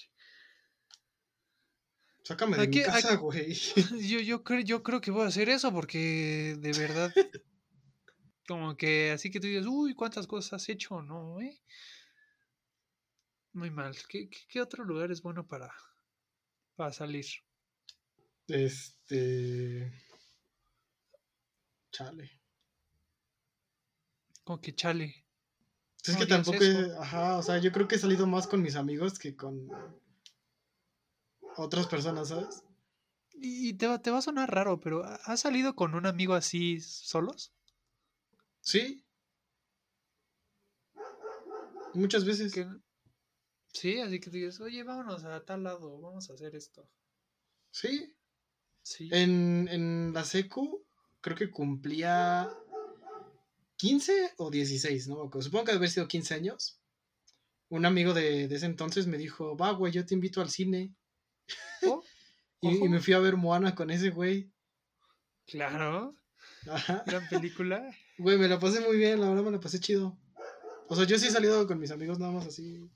Sácame 2.23 2.57
de 2.57 2.63
Aquí- 2.63 2.79
mi 2.79 2.85
casa, 2.85 3.15
güey. 3.17 3.53
Yo, 4.09 4.19
yo, 4.19 4.43
creo, 4.43 4.61
yo 4.61 4.81
creo 4.83 4.99
que 5.01 5.11
voy 5.11 5.23
a 5.25 5.27
hacer 5.27 5.49
eso 5.49 5.71
porque 5.71 6.55
de 6.59 6.71
verdad, 6.73 7.13
como 8.47 8.75
que 8.77 9.11
así 9.11 9.31
que 9.31 9.39
tú 9.39 9.47
dices, 9.47 9.65
uy, 9.67 9.93
¿cuántas 9.93 10.27
cosas 10.27 10.53
has 10.53 10.69
hecho? 10.69 11.01
No, 11.01 11.39
¿eh? 11.41 11.61
Muy 13.53 13.69
mal. 13.71 13.95
¿Qué, 14.09 14.29
qué, 14.29 14.39
qué 14.47 14.61
otro 14.61 14.83
lugar 14.83 15.11
es 15.11 15.21
bueno 15.21 15.47
para, 15.47 15.73
para 16.75 16.91
salir? 16.93 17.25
Este. 18.47 19.91
Chale. 21.91 22.29
Como 24.43 24.61
que 24.61 24.75
chale. 24.75 25.25
Es 26.03 26.13
No 26.13 26.19
que 26.19 26.25
tampoco. 26.27 26.63
he- 26.63 26.95
Ajá, 26.99 27.37
o 27.37 27.41
sea, 27.43 27.57
yo 27.59 27.71
creo 27.71 27.87
que 27.87 27.95
he 27.95 27.99
salido 27.99 28.27
más 28.27 28.45
con 28.45 28.61
mis 28.61 28.75
amigos 28.75 29.17
que 29.17 29.35
con 29.35 29.67
otras 31.57 31.87
personas, 31.87 32.27
¿sabes? 32.29 32.63
Y 33.33 33.73
te 33.73 33.87
va, 33.87 34.01
te 34.01 34.11
va 34.11 34.19
a 34.19 34.21
sonar 34.21 34.51
raro, 34.53 34.79
pero 34.79 35.03
¿ha- 35.03 35.19
¿has 35.25 35.39
salido 35.39 35.75
con 35.75 35.95
un 35.95 36.05
amigo 36.05 36.33
así 36.35 36.79
solos? 36.79 37.53
Sí. 38.65 39.05
Muchas 41.93 42.25
veces. 42.25 42.51
Que, 42.51 42.67
sí, 43.71 43.99
así 43.99 44.19
que 44.19 44.29
tú 44.29 44.35
dices, 44.35 44.59
oye, 44.59 44.83
vámonos 44.83 45.23
a 45.23 45.45
tal 45.45 45.63
lado, 45.63 46.01
vamos 46.01 46.29
a 46.29 46.33
hacer 46.33 46.55
esto. 46.55 46.89
Sí. 47.71 48.13
Sí. 48.81 49.09
En, 49.11 49.67
en 49.69 50.13
la 50.13 50.23
secu, 50.23 50.85
creo 51.21 51.37
que 51.37 51.51
cumplía 51.51 52.49
15 53.77 54.33
o 54.37 54.49
16, 54.49 55.07
¿no? 55.09 55.29
Supongo 55.41 55.65
que 55.65 55.71
debe 55.71 55.77
haber 55.77 55.89
sido 55.89 56.07
15 56.07 56.33
años. 56.33 56.81
Un 57.69 57.85
amigo 57.85 58.13
de, 58.13 58.47
de 58.47 58.55
ese 58.55 58.65
entonces 58.65 59.05
me 59.05 59.17
dijo, 59.17 59.55
va, 59.55 59.71
güey, 59.71 59.93
yo 59.93 60.05
te 60.05 60.15
invito 60.15 60.41
al 60.41 60.49
cine. 60.49 60.93
Oh, 61.83 62.03
Y, 62.61 62.89
me 62.89 62.99
fui 62.99 63.13
a 63.13 63.19
ver 63.19 63.37
Moana 63.37 63.75
con 63.75 63.91
ese 63.91 64.09
güey. 64.09 64.51
Claro, 65.45 66.15
Ajá. 66.67 67.03
gran 67.05 67.29
película. 67.29 67.95
Güey, 68.17 68.37
me 68.37 68.47
la 68.47 68.59
pasé 68.59 68.79
muy 68.79 68.97
bien, 68.97 69.19
la 69.19 69.29
verdad 69.29 69.43
me 69.43 69.51
la 69.51 69.59
pasé 69.59 69.79
chido. 69.79 70.17
O 70.87 70.95
sea, 70.95 71.05
yo 71.05 71.17
sí 71.17 71.27
he 71.27 71.31
salido 71.31 71.67
con 71.67 71.79
mis 71.79 71.91
amigos 71.91 72.19
nada 72.19 72.31
más 72.31 72.45
así. 72.47 72.89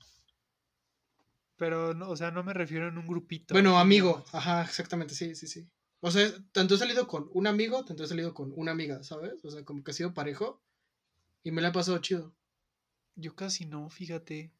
Pero, 1.56 1.92
no, 1.92 2.08
o 2.08 2.16
sea, 2.16 2.30
no 2.30 2.42
me 2.42 2.54
refiero 2.54 2.88
en 2.88 2.96
un 2.96 3.06
grupito. 3.06 3.54
Bueno, 3.54 3.78
amigo. 3.78 4.24
Ajá, 4.32 4.62
exactamente, 4.62 5.14
sí, 5.14 5.34
sí, 5.34 5.46
sí. 5.46 5.68
O 6.00 6.10
sea, 6.10 6.30
tanto 6.52 6.74
he 6.74 6.78
salido 6.78 7.06
con 7.06 7.28
un 7.34 7.46
amigo, 7.46 7.84
tanto 7.84 8.04
he 8.04 8.06
salido 8.06 8.32
con 8.32 8.52
una 8.56 8.72
amiga, 8.72 9.02
¿sabes? 9.02 9.44
O 9.44 9.50
sea, 9.50 9.62
como 9.64 9.84
que 9.84 9.90
ha 9.90 9.94
sido 9.94 10.14
parejo. 10.14 10.62
Y 11.42 11.50
me 11.50 11.60
la 11.60 11.68
he 11.68 11.72
pasado 11.72 11.98
chido. 11.98 12.34
Yo 13.14 13.34
casi 13.34 13.66
no, 13.66 13.90
fíjate. 13.90 14.54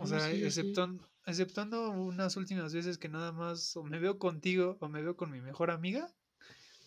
O 0.00 0.06
sea, 0.06 0.18
sí, 0.18 0.38
sí. 0.38 0.44
exceptuando, 0.44 1.08
exceptuando 1.24 1.90
unas 1.90 2.36
últimas 2.36 2.74
veces 2.74 2.98
que 2.98 3.08
nada 3.08 3.30
más 3.30 3.76
o 3.76 3.84
me 3.84 4.00
veo 4.00 4.18
contigo 4.18 4.76
o 4.80 4.88
me 4.88 5.02
veo 5.02 5.16
con 5.16 5.30
mi 5.30 5.40
mejor 5.40 5.70
amiga, 5.70 6.12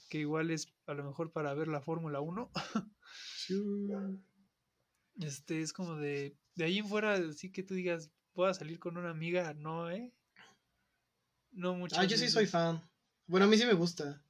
que 0.07 0.19
igual 0.19 0.51
es 0.51 0.73
a 0.85 0.93
lo 0.93 1.03
mejor 1.03 1.31
para 1.31 1.53
ver 1.53 1.67
la 1.67 1.81
Fórmula 1.81 2.21
1. 2.21 2.51
Sí. 3.35 3.55
Este, 5.19 5.61
es 5.61 5.73
como 5.73 5.95
de, 5.95 6.37
de 6.53 6.65
ahí 6.65 6.77
en 6.77 6.87
fuera, 6.87 7.13
así 7.15 7.51
que 7.51 7.63
tú 7.63 7.73
digas, 7.73 8.11
pueda 8.33 8.53
salir 8.53 8.77
con 8.77 8.97
una 8.97 9.09
amiga, 9.09 9.53
no, 9.55 9.89
¿eh? 9.89 10.13
No 11.51 11.73
muchas 11.73 11.97
Ah, 11.97 12.05
yo 12.05 12.17
sí 12.17 12.29
soy 12.29 12.45
fan. 12.45 12.87
Bueno, 13.25 13.47
a 13.47 13.49
mí 13.49 13.57
sí 13.57 13.65
me 13.65 13.73
gusta. 13.73 14.23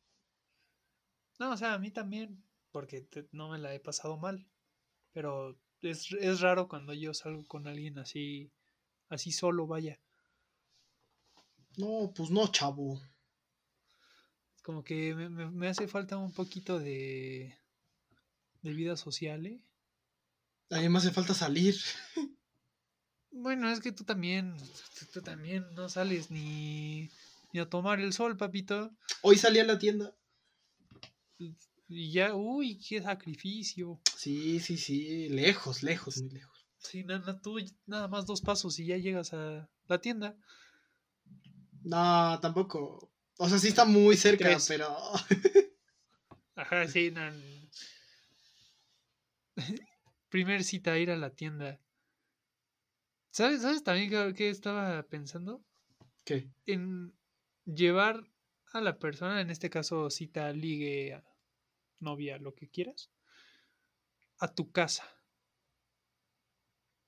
No, 1.40 1.52
o 1.52 1.58
sea, 1.58 1.74
a 1.74 1.78
mí 1.80 1.92
también, 1.92 2.42
porque 2.72 3.02
te- 3.02 3.28
no 3.32 3.50
me 3.50 3.58
la 3.58 3.74
he 3.74 3.80
pasado 3.80 4.18
mal. 4.18 4.48
Pero 5.12 5.60
es, 5.82 6.12
es 6.14 6.42
raro 6.42 6.68
cuando 6.68 6.94
yo 6.94 7.14
salgo 7.14 7.46
con 7.48 7.68
alguien 7.68 8.00
así, 8.00 8.50
así 9.10 9.32
solo, 9.32 9.68
vaya. 9.68 10.00
No, 11.78 12.12
pues 12.16 12.30
no, 12.30 12.48
chavo. 12.48 13.00
Como 14.68 14.84
que 14.84 15.16
me, 15.16 15.30
me- 15.30 15.68
hace 15.70 15.88
falta 15.88 16.18
un 16.18 16.34
poquito 16.34 16.78
de, 16.78 17.56
de 18.62 18.74
vida 18.74 18.98
social, 18.98 19.46
¿eh? 19.46 19.62
A 20.70 20.82
mí 20.82 20.90
me 20.90 20.98
hace 20.98 21.12
falta 21.12 21.34
salir. 21.34 21.74
Bueno, 23.32 23.70
es 23.70 23.80
que 23.82 23.92
tú 23.92 24.04
también, 24.04 24.56
tú, 25.14 25.22
también 25.22 25.64
no 25.76 25.90
sales 25.90 26.32
ni, 26.32 27.10
ni 27.54 27.60
a 27.60 27.70
tomar 27.70 28.00
el 28.02 28.12
sol, 28.12 28.36
papito. 28.36 28.92
Hoy 29.22 29.38
salí 29.38 29.60
a 29.60 29.64
la 29.64 29.78
tienda. 29.78 30.16
Y 31.88 32.12
ya, 32.12 32.34
uy, 32.34 32.80
qué 32.80 33.02
sacrificio. 33.02 34.02
Sí, 34.18 34.60
sí, 34.60 34.78
sí. 34.78 35.30
Lejos, 35.30 35.84
lejos, 35.84 36.18
muy 36.18 36.32
lejos. 36.32 36.66
Sí, 36.80 37.04
na- 37.04 37.20
na- 37.20 37.40
tú 37.40 37.58
nada 37.86 38.08
más 38.08 38.26
dos 38.26 38.42
pasos 38.42 38.80
y 38.80 38.88
ya 38.88 38.98
llegas 38.98 39.34
a 39.34 39.70
la 39.88 40.02
tienda. 40.02 40.36
No, 41.84 42.40
tampoco. 42.42 43.12
O 43.38 43.48
sea, 43.48 43.60
sí 43.60 43.68
está 43.68 43.86
muy 43.86 44.18
cerca, 44.18 44.46
Tres. 44.46 44.66
pero. 44.68 44.96
Ajá, 46.56 46.88
sí, 46.88 47.12
na- 47.12 47.34
Primer 50.30 50.64
cita, 50.64 50.98
ir 50.98 51.12
a 51.12 51.16
la 51.18 51.30
tienda. 51.30 51.80
¿Sabes, 53.32 53.62
¿sabes 53.62 53.84
también 53.84 54.34
que 54.34 54.50
estaba 54.50 55.04
pensando? 55.04 55.64
¿Qué? 56.26 56.50
En... 56.66 57.14
llevar 57.66 58.24
a 58.74 58.82
la 58.82 58.98
persona, 58.98 59.40
en 59.42 59.50
este 59.50 59.70
caso 59.70 60.10
cita, 60.10 60.52
ligue, 60.52 61.22
novia, 62.00 62.38
lo 62.40 62.54
que 62.56 62.70
quieras, 62.70 63.12
a 64.40 64.48
tu 64.54 64.72
casa, 64.72 65.04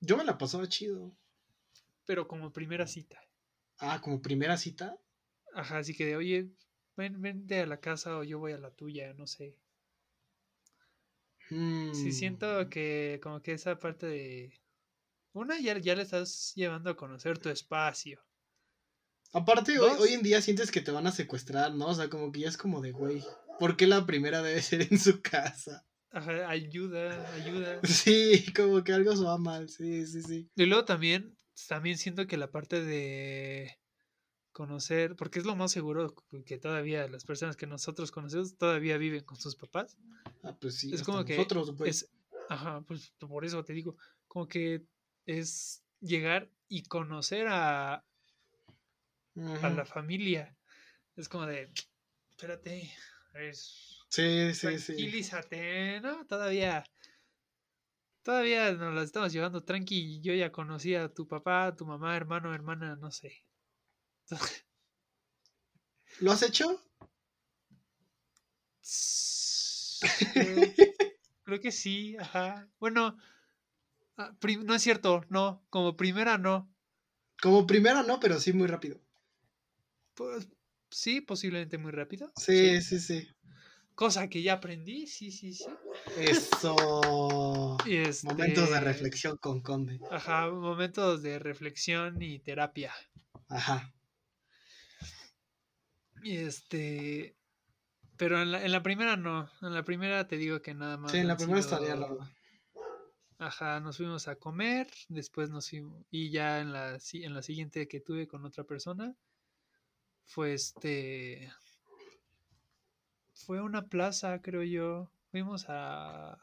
Yo 0.00 0.16
me 0.16 0.24
la 0.24 0.38
pasaba 0.38 0.66
chido. 0.68 1.14
pero 2.06 2.26
como 2.26 2.52
primera 2.52 2.86
cita. 2.86 3.20
Ah, 3.78 4.00
como 4.00 4.22
primera 4.22 4.56
cita. 4.56 4.96
Ajá, 5.54 5.78
así 5.78 5.94
que 5.94 6.04
de, 6.06 6.16
oye, 6.16 6.50
ven, 6.96 7.20
vente 7.20 7.60
a 7.60 7.66
la 7.66 7.80
casa 7.80 8.18
o 8.18 8.24
yo 8.24 8.38
voy 8.38 8.52
a 8.52 8.58
la 8.58 8.70
tuya, 8.70 9.12
no 9.14 9.26
sé. 9.26 9.56
Sí, 11.48 12.08
Mm. 12.08 12.12
siento 12.12 12.68
que 12.70 13.18
como 13.22 13.42
que 13.42 13.52
esa 13.52 13.78
parte 13.78 14.06
de... 14.06 14.52
Una, 15.32 15.58
ya, 15.60 15.76
ya 15.78 15.94
le 15.94 16.02
estás 16.02 16.52
llevando 16.54 16.90
a 16.90 16.96
conocer 16.96 17.38
tu 17.38 17.48
espacio. 17.48 18.20
Aparte, 19.32 19.78
hoy, 19.78 19.92
hoy 19.98 20.12
en 20.14 20.22
día 20.22 20.40
sientes 20.42 20.70
que 20.70 20.80
te 20.80 20.90
van 20.90 21.06
a 21.06 21.12
secuestrar, 21.12 21.72
¿no? 21.74 21.88
O 21.88 21.94
sea, 21.94 22.08
como 22.08 22.32
que 22.32 22.40
ya 22.40 22.48
es 22.48 22.56
como 22.56 22.80
de, 22.80 22.90
güey, 22.92 23.22
¿por 23.60 23.76
qué 23.76 23.86
la 23.86 24.04
primera 24.06 24.42
debe 24.42 24.60
ser 24.62 24.88
en 24.90 24.98
su 24.98 25.22
casa? 25.22 25.86
Ajá, 26.10 26.48
ayuda, 26.48 27.32
ayuda. 27.34 27.80
Sí, 27.84 28.44
como 28.54 28.82
que 28.82 28.92
algo 28.92 29.14
se 29.16 29.22
va 29.24 29.38
mal, 29.38 29.68
sí, 29.68 30.04
sí, 30.06 30.22
sí. 30.22 30.50
Y 30.56 30.66
luego 30.66 30.84
también, 30.84 31.36
también 31.68 31.96
siento 31.98 32.26
que 32.26 32.36
la 32.36 32.50
parte 32.50 32.84
de 32.84 33.78
conocer, 34.60 35.16
porque 35.16 35.38
es 35.38 35.46
lo 35.46 35.56
más 35.56 35.72
seguro 35.72 36.14
que 36.44 36.58
todavía 36.58 37.08
las 37.08 37.24
personas 37.24 37.56
que 37.56 37.66
nosotros 37.66 38.10
conocemos 38.12 38.58
todavía 38.58 38.98
viven 38.98 39.24
con 39.24 39.38
sus 39.38 39.56
papás. 39.56 39.96
Ah, 40.42 40.54
pues 40.60 40.74
sí, 40.76 40.92
Es 40.94 41.02
como 41.02 41.24
que 41.24 41.34
nosotros, 41.38 41.74
güey. 41.78 41.88
es, 41.88 42.10
ajá, 42.50 42.82
pues 42.82 43.10
por 43.18 43.46
eso 43.46 43.64
te 43.64 43.72
digo, 43.72 43.96
como 44.28 44.46
que 44.48 44.82
es 45.24 45.82
llegar 46.02 46.50
y 46.68 46.82
conocer 46.82 47.46
a, 47.48 48.04
a 49.62 49.68
la 49.70 49.86
familia. 49.86 50.54
Es 51.16 51.26
como 51.30 51.46
de, 51.46 51.70
espérate, 52.28 52.92
ver, 53.32 53.54
Sí, 53.54 54.52
sí, 54.52 54.52
sí. 54.52 54.58
tranquilízate, 54.60 56.02
¿no? 56.02 56.26
Todavía, 56.26 56.84
todavía 58.22 58.72
nos 58.72 58.94
la 58.94 59.04
estamos 59.04 59.32
llevando 59.32 59.64
tranqui. 59.64 60.20
Yo 60.20 60.34
ya 60.34 60.52
conocí 60.52 60.94
a 60.94 61.08
tu 61.08 61.26
papá, 61.26 61.74
tu 61.74 61.86
mamá, 61.86 62.14
hermano, 62.14 62.52
hermana, 62.54 62.96
no 62.96 63.10
sé. 63.10 63.32
¿Lo 66.20 66.32
has 66.32 66.42
hecho? 66.42 66.82
Creo, 70.32 70.62
creo 71.44 71.60
que 71.60 71.72
sí, 71.72 72.16
ajá. 72.18 72.68
Bueno, 72.78 73.16
ah, 74.16 74.34
no 74.64 74.74
es 74.74 74.82
cierto, 74.82 75.24
no, 75.28 75.64
como 75.70 75.96
primera 75.96 76.38
no. 76.38 76.72
Como 77.40 77.66
primera 77.66 78.02
no, 78.02 78.20
pero 78.20 78.38
sí 78.38 78.52
muy 78.52 78.66
rápido. 78.66 79.00
Pues 80.14 80.48
sí, 80.90 81.20
posiblemente 81.20 81.78
muy 81.78 81.92
rápido. 81.92 82.30
Sí, 82.36 82.82
sí, 82.82 83.00
sí. 83.00 83.28
Cosa 83.94 84.28
que 84.28 84.42
ya 84.42 84.54
aprendí, 84.54 85.06
sí, 85.06 85.30
sí, 85.30 85.52
sí. 85.52 85.66
Eso. 86.16 87.76
Este, 87.86 88.26
Momentos 88.26 88.70
de 88.70 88.80
reflexión 88.80 89.36
con 89.36 89.60
Conde. 89.60 90.00
Ajá, 90.10 90.50
momentos 90.50 91.22
de 91.22 91.38
reflexión 91.38 92.20
y 92.22 92.38
terapia. 92.38 92.92
Ajá. 93.48 93.92
Y 96.22 96.36
este. 96.36 97.36
Pero 98.16 98.40
en 98.40 98.52
la, 98.52 98.64
en 98.64 98.72
la 98.72 98.82
primera 98.82 99.16
no. 99.16 99.50
En 99.62 99.74
la 99.74 99.82
primera 99.82 100.26
te 100.26 100.36
digo 100.36 100.60
que 100.60 100.74
nada 100.74 100.96
más. 100.96 101.12
Sí, 101.12 101.18
en 101.18 101.28
la 101.28 101.36
primera 101.36 101.62
sido- 101.62 101.76
estaría 101.76 101.96
larga. 101.96 102.30
Ajá, 103.38 103.80
nos 103.80 103.96
fuimos 103.96 104.28
a 104.28 104.36
comer. 104.36 104.88
Después 105.08 105.48
nos 105.50 105.70
fuimos. 105.70 106.04
Y 106.10 106.30
ya 106.30 106.60
en 106.60 106.72
la, 106.72 106.98
en 107.12 107.34
la 107.34 107.42
siguiente 107.42 107.88
que 107.88 108.00
tuve 108.00 108.28
con 108.28 108.44
otra 108.44 108.64
persona. 108.64 109.14
Fue 110.26 110.52
este. 110.52 111.50
Fue 113.32 113.60
una 113.62 113.86
plaza, 113.86 114.42
creo 114.42 114.62
yo. 114.62 115.10
Fuimos 115.30 115.64
a. 115.68 116.38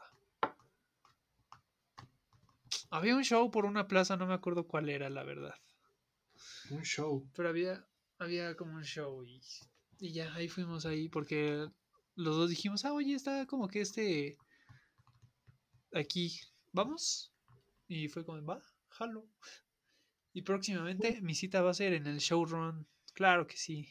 Había 2.90 3.14
un 3.16 3.22
show 3.22 3.50
por 3.50 3.66
una 3.66 3.86
plaza, 3.86 4.16
no 4.16 4.26
me 4.26 4.34
acuerdo 4.34 4.66
cuál 4.66 4.88
era, 4.88 5.08
la 5.10 5.22
verdad. 5.22 5.54
Un 6.70 6.82
show. 6.82 7.28
Pero 7.34 7.48
había, 7.50 7.86
había 8.18 8.56
como 8.56 8.74
un 8.74 8.84
show 8.84 9.24
y, 9.24 9.40
y 9.98 10.12
ya 10.12 10.34
ahí 10.34 10.48
fuimos 10.48 10.86
ahí 10.86 11.08
porque 11.08 11.68
los 12.14 12.36
dos 12.36 12.50
dijimos, 12.50 12.84
ah, 12.84 12.92
oye, 12.92 13.14
está 13.14 13.46
como 13.46 13.68
que 13.68 13.80
este 13.80 14.36
aquí, 15.92 16.40
¿vamos? 16.72 17.32
Y 17.88 18.08
fue 18.08 18.24
como, 18.24 18.44
va, 18.44 18.60
jalo. 18.88 19.26
Y 20.32 20.42
próximamente 20.42 21.20
mi 21.22 21.34
cita 21.34 21.62
va 21.62 21.70
a 21.70 21.74
ser 21.74 21.92
en 21.94 22.06
el 22.06 22.18
showrun. 22.18 22.86
Claro 23.14 23.46
que 23.46 23.56
sí. 23.56 23.88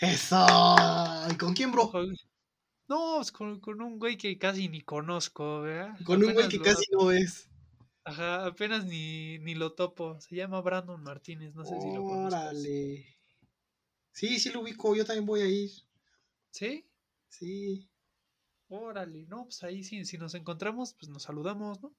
¡Eso! 0.00 0.46
¿Y 1.30 1.36
con 1.36 1.54
quién, 1.54 1.72
bro? 1.72 1.90
No, 2.88 3.20
es 3.20 3.32
con, 3.32 3.60
con 3.60 3.80
un 3.80 3.98
güey 3.98 4.16
que 4.16 4.38
casi 4.38 4.68
ni 4.68 4.80
conozco, 4.82 5.62
¿verdad? 5.62 5.96
Con 6.04 6.22
un 6.24 6.32
güey 6.34 6.48
que 6.48 6.58
lo- 6.58 6.64
casi 6.64 6.84
no 6.92 7.06
ves. 7.06 7.48
Ajá, 8.04 8.46
apenas 8.46 8.84
ni, 8.84 9.38
ni 9.38 9.54
lo 9.54 9.74
topo. 9.74 10.20
Se 10.20 10.34
llama 10.34 10.60
Brandon 10.60 11.02
Martínez, 11.02 11.54
no 11.54 11.64
sé 11.64 11.80
si 11.80 11.92
lo 11.92 12.02
conozcas. 12.02 12.52
Órale. 12.52 13.16
Sí, 14.12 14.38
sí 14.40 14.50
lo 14.50 14.60
ubico. 14.60 14.94
Yo 14.96 15.04
también 15.04 15.26
voy 15.26 15.40
a 15.40 15.46
ir. 15.46 15.70
¿Sí? 16.50 16.84
Sí. 17.28 17.88
Órale, 18.68 19.26
no, 19.26 19.44
pues 19.44 19.62
ahí 19.64 19.84
sí, 19.84 20.04
si 20.04 20.16
nos 20.16 20.34
encontramos, 20.34 20.94
pues 20.94 21.10
nos 21.10 21.22
saludamos, 21.22 21.82
¿no? 21.82 21.94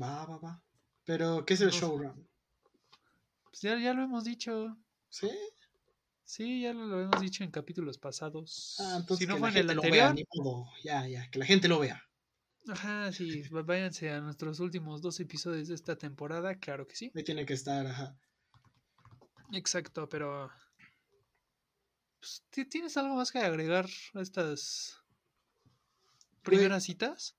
Va, 0.00 0.24
va, 0.24 0.38
va. 0.38 0.62
Pero, 1.04 1.44
¿qué 1.44 1.54
es 1.54 1.60
el 1.60 1.70
No? 1.70 2.14
Pues 3.44 3.60
ya, 3.60 3.78
ya 3.78 3.92
lo 3.92 4.04
hemos 4.04 4.24
dicho. 4.24 4.76
¿Sí? 5.08 5.30
Sí, 6.24 6.62
ya 6.62 6.72
lo, 6.72 6.86
lo 6.86 7.00
hemos 7.00 7.20
dicho 7.20 7.42
en 7.42 7.50
capítulos 7.50 7.98
pasados. 7.98 8.76
Ah, 8.78 8.98
entonces 9.00 9.18
si 9.18 9.26
no 9.26 9.34
que 9.34 9.40
fue 9.40 9.50
la 9.52 9.60
en 9.60 9.70
el 9.70 9.90
vea, 9.90 10.08
anterior. 10.08 10.14
ni 10.14 10.24
modo. 10.42 10.68
Ya, 10.84 11.06
ya, 11.08 11.28
que 11.30 11.38
la 11.38 11.44
gente 11.44 11.68
lo 11.68 11.80
vea. 11.80 12.02
Ajá, 12.68 13.10
sí, 13.12 13.42
váyanse 13.50 14.10
a 14.10 14.20
nuestros 14.20 14.60
últimos 14.60 15.02
dos 15.02 15.18
episodios 15.20 15.68
de 15.68 15.74
esta 15.74 15.96
temporada, 15.96 16.58
claro 16.58 16.86
que 16.86 16.94
sí. 16.94 17.10
Ahí 17.14 17.24
tiene 17.24 17.44
que 17.44 17.54
estar, 17.54 17.86
ajá. 17.86 18.16
Exacto, 19.52 20.08
pero. 20.08 20.50
pues, 22.20 22.44
¿ti- 22.50 22.64
¿Tienes 22.66 22.96
algo 22.96 23.16
más 23.16 23.32
que 23.32 23.38
agregar 23.40 23.86
a 24.14 24.20
estas 24.20 25.02
primeras 26.42 26.84
citas? 26.84 27.36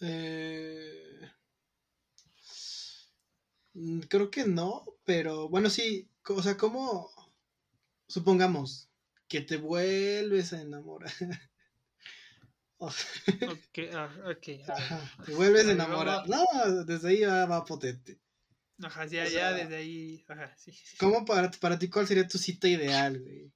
Eh, 0.00 1.30
mm, 3.74 4.00
Creo 4.08 4.30
que 4.30 4.44
no, 4.44 4.84
pero 5.04 5.48
bueno, 5.48 5.70
sí, 5.70 6.08
o 6.28 6.42
sea, 6.42 6.56
como 6.56 7.10
supongamos 8.08 8.90
que 9.28 9.40
te 9.42 9.56
vuelves 9.56 10.52
a 10.52 10.62
enamorar. 10.62 11.12
O 12.84 12.90
sea, 12.90 13.10
Ok, 13.52 13.78
ah, 14.68 15.12
te 15.24 15.34
vuelves 15.34 15.66
a 15.66 15.72
enamorar. 15.72 16.28
No, 16.28 16.44
desde 16.84 17.08
ahí 17.10 17.20
va, 17.22 17.46
va 17.46 17.64
potente. 17.64 18.18
Ajá, 18.82 19.06
ya, 19.06 19.24
o 19.24 19.28
ya 19.28 19.52
desde 19.52 19.76
ahí. 19.76 20.24
Ajá, 20.28 20.52
sí. 20.58 20.72
¿Cómo 20.98 21.24
para, 21.24 21.50
para 21.52 21.78
ti 21.78 21.88
cuál 21.88 22.06
sería 22.08 22.26
tu 22.26 22.38
cita 22.38 22.66
ideal, 22.68 23.20
güey? 23.20 23.52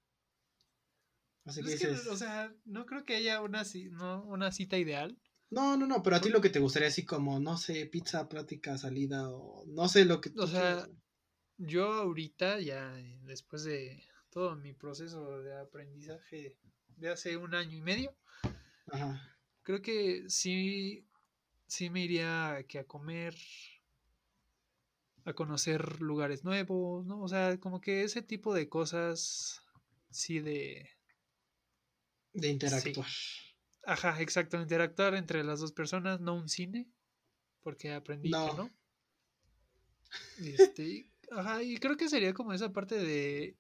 Pues 1.43 1.57
Es 1.59 1.65
que, 1.65 1.73
dices, 1.73 2.07
o 2.07 2.17
sea, 2.17 2.53
no 2.65 2.87
creo 2.87 3.05
que 3.05 3.17
haya 3.17 3.41
una, 3.41 3.63
no, 3.91 4.23
una 4.25 4.53
cita 4.53 4.79
ideal. 4.79 5.17
no, 5.51 5.77
no, 5.77 5.87
no, 5.87 6.03
pero 6.03 6.17
a 6.17 6.21
ti 6.21 6.29
lo 6.29 6.41
que 6.41 6.51
te 6.51 6.59
gustaría 6.59 6.89
así 6.89 7.05
como, 7.05 7.41
no 7.41 7.57
sé, 7.57 7.87
pizza, 7.87 8.29
plática, 8.29 8.79
salida 8.79 9.29
o 9.31 9.65
no 9.67 9.89
sé 9.89 10.05
lo 10.05 10.21
que 10.21 10.31
O 10.37 10.47
sea, 10.47 10.61
quieras. 10.61 10.91
Yo 11.59 11.93
ahorita, 11.95 12.61
ya 12.61 12.93
después 13.25 13.65
de 13.65 14.03
todo 14.31 14.57
mi 14.57 14.75
proceso 14.75 15.41
de 15.43 15.57
aprendizaje 15.59 16.59
de 16.97 17.09
hace 17.09 17.37
un 17.37 17.55
año 17.55 17.77
y 17.77 17.81
medio, 17.81 18.15
Ajá. 18.93 19.37
creo 19.63 19.83
que 19.83 20.29
sí, 20.29 21.07
sí 21.67 21.91
me 21.91 22.05
iría 22.05 22.65
que 22.69 22.79
a 22.79 22.85
comer, 22.85 23.35
a 25.25 25.33
conocer 25.33 26.01
lugares 26.01 26.45
nuevos, 26.45 27.05
¿no? 27.05 27.21
O 27.21 27.29
sea, 27.29 27.59
como 27.59 27.81
que 27.81 28.05
ese 28.05 28.23
tipo 28.23 28.55
de 28.55 28.69
cosas, 28.69 29.61
sí 30.11 30.41
de... 30.41 30.89
De 32.33 32.49
interactuar. 32.49 33.09
Ajá, 33.85 34.21
exacto, 34.21 34.61
interactuar 34.61 35.15
entre 35.15 35.43
las 35.43 35.61
dos 35.61 35.73
personas, 35.73 36.21
no 36.21 36.35
un 36.35 36.49
cine, 36.49 36.89
porque 37.63 37.93
aprendí 37.93 38.31
No. 38.31 38.47
que 38.47 38.55
no. 38.55 38.71
Este, 40.39 41.11
ajá, 41.31 41.63
y 41.63 41.79
creo 41.79 41.97
que 41.97 42.09
sería 42.09 42.35
como 42.35 42.53
esa 42.53 42.73
parte 42.73 42.97
de... 42.97 43.57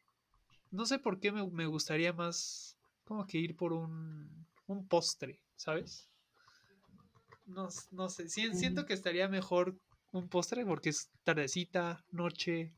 No 0.70 0.84
sé 0.84 0.98
por 0.98 1.20
qué 1.20 1.32
me, 1.32 1.48
me 1.50 1.66
gustaría 1.66 2.12
más 2.12 2.76
como 3.04 3.26
que 3.26 3.38
ir 3.38 3.56
por 3.56 3.72
un, 3.72 4.46
un 4.66 4.88
postre, 4.88 5.42
¿sabes? 5.56 6.10
No, 7.46 7.68
no 7.92 8.08
sé, 8.10 8.28
si- 8.28 8.54
siento 8.54 8.84
que 8.84 8.92
estaría 8.92 9.26
mejor 9.28 9.80
un 10.12 10.28
postre 10.28 10.66
porque 10.66 10.90
es 10.90 11.12
tardecita, 11.24 12.04
noche. 12.10 12.76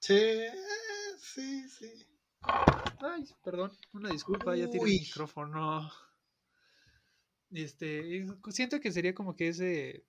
Sí, 0.00 0.14
eh, 0.14 0.52
sí, 1.18 1.68
sí. 1.68 2.06
Ay, 3.00 3.24
perdón, 3.42 3.72
una 3.92 4.10
disculpa, 4.10 4.56
ya 4.56 4.68
tiré 4.70 4.86
el 4.86 4.94
micrófono. 4.94 5.90
Y 7.50 7.62
Este, 7.64 8.26
siento 8.50 8.80
que 8.80 8.92
sería 8.92 9.14
como 9.14 9.34
que 9.36 9.48
ese, 9.48 10.06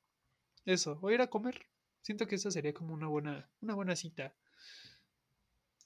eso, 0.65 0.99
o 1.01 1.11
ir 1.11 1.21
a 1.21 1.29
comer, 1.29 1.67
Siento 2.03 2.27
que 2.27 2.35
esa 2.35 2.51
sería 2.51 2.73
como 2.73 2.93
una 2.95 3.07
buena, 3.07 3.51
una 3.61 3.75
buena 3.75 3.95
cita. 3.95 4.37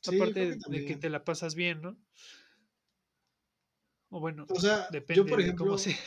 Sí, 0.02 0.12
Aparte 0.12 0.40
que 0.46 0.56
de 0.70 0.86
que 0.86 0.96
te 0.96 1.10
la 1.10 1.26
pasas 1.26 1.54
bien, 1.56 1.82
¿no? 1.82 1.98
O 4.16 4.20
bueno, 4.20 4.44
O 4.50 4.60
sea, 4.60 4.88
depende 4.90 5.16
yo 5.16 5.28
por 5.30 5.40
de 5.40 5.56
cómo 5.56 5.76
ejemplo, 5.76 5.78
sea. 5.78 5.98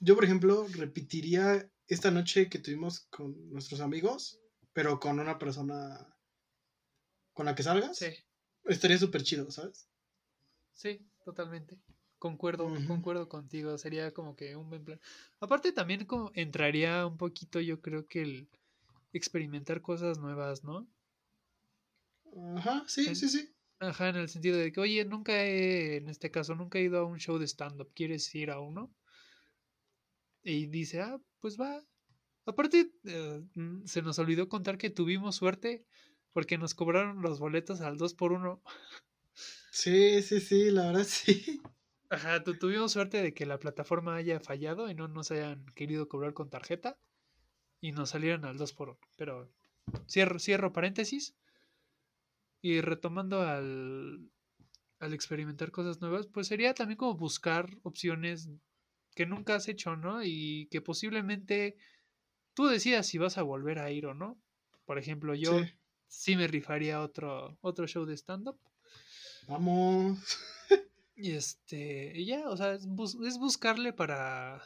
yo 0.00 0.14
por 0.14 0.24
ejemplo 0.24 0.66
repetiría 0.72 1.70
esta 1.88 2.10
noche 2.10 2.48
que 2.48 2.58
tuvimos 2.58 3.00
con 3.10 3.50
nuestros 3.50 3.80
amigos, 3.80 4.40
pero 4.72 5.00
con 5.00 5.20
una 5.20 5.38
persona 5.38 6.16
con 7.34 7.44
la 7.46 7.54
que 7.54 7.62
salgas. 7.62 7.98
Sí, 7.98 8.06
Estaría 8.64 8.96
súper 8.98 9.22
chido, 9.22 9.50
¿sabes? 9.50 9.88
sí, 10.74 11.00
totalmente. 11.24 11.78
Concuerdo, 12.18 12.68
concuerdo 12.86 13.28
contigo. 13.28 13.76
Sería 13.78 14.12
como 14.12 14.36
que 14.36 14.54
un 14.56 14.68
buen 14.68 14.84
plan. 14.84 15.00
Aparte 15.40 15.72
también 15.72 16.04
como 16.04 16.30
entraría 16.34 17.06
un 17.06 17.16
poquito, 17.16 17.60
yo 17.60 17.80
creo 17.80 18.06
que 18.06 18.22
el 18.22 18.48
experimentar 19.12 19.82
cosas 19.82 20.18
nuevas, 20.18 20.64
¿no? 20.64 20.86
Ajá, 22.56 22.84
sí, 22.88 23.06
En- 23.08 23.14
sí, 23.14 23.28
sí. 23.28 23.51
Ajá, 23.82 24.08
en 24.08 24.16
el 24.16 24.30
sentido 24.30 24.56
de 24.56 24.72
que, 24.72 24.80
oye, 24.80 25.04
nunca 25.04 25.44
he, 25.44 25.96
en 25.96 26.08
este 26.08 26.30
caso, 26.30 26.54
nunca 26.54 26.78
he 26.78 26.84
ido 26.84 26.98
a 27.00 27.04
un 27.04 27.18
show 27.18 27.36
de 27.38 27.46
stand-up, 27.46 27.92
¿quieres 27.94 28.34
ir 28.34 28.50
a 28.50 28.60
uno? 28.60 28.94
Y 30.42 30.66
dice, 30.66 31.00
ah, 31.00 31.20
pues 31.40 31.58
va. 31.60 31.84
Aparte, 32.46 32.92
eh, 33.04 33.42
se 33.86 34.02
nos 34.02 34.18
olvidó 34.18 34.48
contar 34.48 34.78
que 34.78 34.90
tuvimos 34.90 35.36
suerte 35.36 35.86
porque 36.32 36.58
nos 36.58 36.74
cobraron 36.74 37.22
los 37.22 37.40
boletos 37.40 37.80
al 37.82 37.98
2 37.98 38.14
por 38.14 38.32
1 38.32 38.62
Sí, 39.70 40.22
sí, 40.22 40.40
sí, 40.40 40.70
la 40.70 40.86
verdad 40.86 41.04
sí. 41.08 41.60
Ajá, 42.10 42.44
tu- 42.44 42.56
tuvimos 42.58 42.92
suerte 42.92 43.20
de 43.22 43.34
que 43.34 43.44
la 43.46 43.58
plataforma 43.58 44.14
haya 44.16 44.38
fallado 44.38 44.88
y 44.88 44.94
no 44.94 45.08
nos 45.08 45.30
hayan 45.32 45.66
querido 45.74 46.08
cobrar 46.08 46.32
con 46.34 46.48
tarjeta 46.50 47.00
y 47.80 47.92
nos 47.92 48.10
salieron 48.10 48.44
al 48.46 48.58
2 48.58 48.72
por 48.74 48.90
1 48.90 49.00
Pero 49.16 49.52
cierro, 50.08 50.38
cierro 50.40 50.72
paréntesis 50.72 51.36
y 52.62 52.80
retomando 52.80 53.42
al, 53.42 54.30
al 55.00 55.14
experimentar 55.14 55.70
cosas 55.72 56.00
nuevas, 56.00 56.28
pues 56.28 56.46
sería 56.48 56.74
también 56.74 56.96
como 56.98 57.16
buscar 57.16 57.68
opciones 57.82 58.48
que 59.14 59.26
nunca 59.26 59.56
has 59.56 59.68
hecho, 59.68 59.96
¿no? 59.96 60.22
Y 60.24 60.68
que 60.70 60.80
posiblemente 60.80 61.76
tú 62.54 62.66
decidas 62.66 63.06
si 63.06 63.18
vas 63.18 63.38
a 63.38 63.42
volver 63.42 63.78
a 63.80 63.90
ir 63.90 64.06
o 64.06 64.14
no. 64.14 64.40
Por 64.86 64.98
ejemplo, 64.98 65.34
yo 65.34 65.58
Sí. 65.60 65.72
sí 66.08 66.36
me 66.36 66.46
rifaría 66.48 67.02
otro, 67.02 67.58
otro 67.62 67.86
show 67.86 68.06
de 68.06 68.16
stand-up. 68.16 68.58
Vamos. 69.48 70.18
Y 71.14 71.32
este, 71.32 72.12
y 72.18 72.26
ya, 72.26 72.48
o 72.50 72.56
sea, 72.56 72.72
es, 72.74 72.86
bus- 72.86 73.16
es 73.26 73.38
buscarle 73.38 73.92
para, 73.92 74.62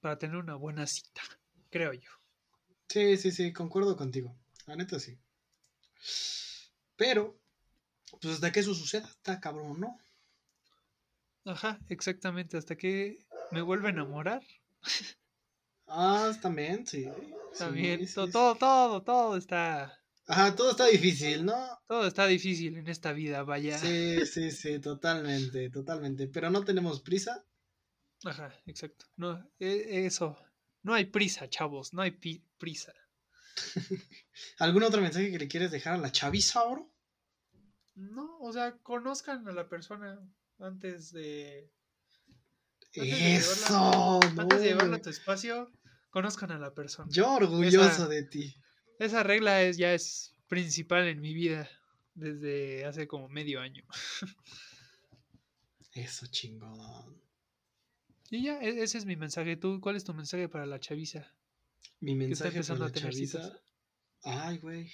para 0.00 0.18
tener 0.18 0.36
una 0.36 0.54
buena 0.56 0.86
cita, 0.86 1.22
creo 1.70 1.92
yo. 1.92 2.10
Sí, 2.88 3.16
sí, 3.16 3.30
sí, 3.30 3.52
concuerdo 3.54 3.96
contigo. 3.96 4.36
La 4.66 4.76
neta 4.76 4.98
sí. 5.00 5.18
Pero, 6.96 7.38
pues 8.20 8.34
hasta 8.34 8.52
que 8.52 8.60
eso 8.60 8.74
suceda, 8.74 9.08
está 9.08 9.40
cabrón, 9.40 9.80
¿no? 9.80 9.98
Ajá, 11.44 11.78
exactamente, 11.88 12.56
hasta 12.56 12.76
que 12.76 13.18
me 13.50 13.62
vuelva 13.62 13.88
a 13.88 13.92
enamorar. 13.92 14.42
Ah, 15.86 16.32
también, 16.40 16.86
sí. 16.86 17.08
También, 17.58 18.06
sí, 18.06 18.14
to- 18.14 18.26
sí, 18.26 18.32
todo, 18.32 18.54
todo, 18.54 19.02
todo 19.02 19.36
está, 19.36 19.98
Ajá, 20.26 20.54
todo 20.54 20.70
está 20.70 20.86
difícil, 20.86 21.44
¿no? 21.44 21.56
todo 21.88 22.06
está 22.06 22.26
difícil 22.26 22.76
en 22.76 22.86
esta 22.88 23.12
vida, 23.12 23.42
vaya. 23.42 23.76
Sí, 23.78 24.24
sí, 24.26 24.50
sí, 24.52 24.78
totalmente, 24.78 25.70
totalmente. 25.70 26.28
Pero 26.28 26.50
no 26.50 26.64
tenemos 26.64 27.00
prisa. 27.00 27.44
Ajá, 28.24 28.54
exacto. 28.66 29.06
No, 29.16 29.50
e- 29.58 30.04
eso, 30.06 30.38
no 30.82 30.94
hay 30.94 31.06
prisa, 31.06 31.48
chavos, 31.48 31.92
no 31.92 32.02
hay 32.02 32.12
prisa. 32.58 32.92
¿Algún 34.58 34.82
otro 34.82 35.00
mensaje 35.00 35.30
que 35.30 35.38
le 35.38 35.48
quieres 35.48 35.70
dejar 35.70 35.94
a 35.94 35.98
la 35.98 36.12
chaviza, 36.12 36.64
bro? 36.64 36.90
No, 37.94 38.38
o 38.40 38.52
sea, 38.52 38.76
conozcan 38.78 39.46
a 39.48 39.52
la 39.52 39.68
persona 39.68 40.18
antes 40.58 41.12
de, 41.12 41.70
Antes 42.94 42.94
de 42.94 43.36
Eso, 43.36 43.70
no. 43.70 44.20
antes 44.22 44.60
de 44.60 44.66
llevarla 44.68 44.96
a 44.96 45.02
tu 45.02 45.10
espacio, 45.10 45.70
conozcan 46.10 46.50
a 46.52 46.58
la 46.58 46.72
persona. 46.74 47.08
Yo 47.12 47.32
orgulloso 47.34 47.86
Esa- 47.86 48.08
de 48.08 48.22
ti. 48.24 48.54
Esa 48.98 49.22
regla 49.22 49.62
es, 49.62 49.76
ya 49.78 49.94
es 49.94 50.34
principal 50.48 51.08
en 51.08 51.20
mi 51.20 51.32
vida 51.34 51.68
desde 52.14 52.84
hace 52.84 53.06
como 53.08 53.28
medio 53.28 53.60
año. 53.60 53.84
Eso, 55.94 56.26
chingón. 56.26 57.20
Y 58.30 58.44
ya, 58.44 58.60
e- 58.60 58.82
ese 58.82 58.98
es 58.98 59.06
mi 59.06 59.16
mensaje. 59.16 59.56
¿Tú 59.56 59.80
cuál 59.80 59.96
es 59.96 60.04
tu 60.04 60.14
mensaje 60.14 60.48
para 60.48 60.66
la 60.66 60.78
chaviza? 60.78 61.34
Mi 62.00 62.14
mensaje 62.14 62.62
para 62.62 62.78
la 62.78 62.92
chaviza. 62.92 63.42
citas. 63.42 63.60
Ay, 64.22 64.58
güey. 64.58 64.92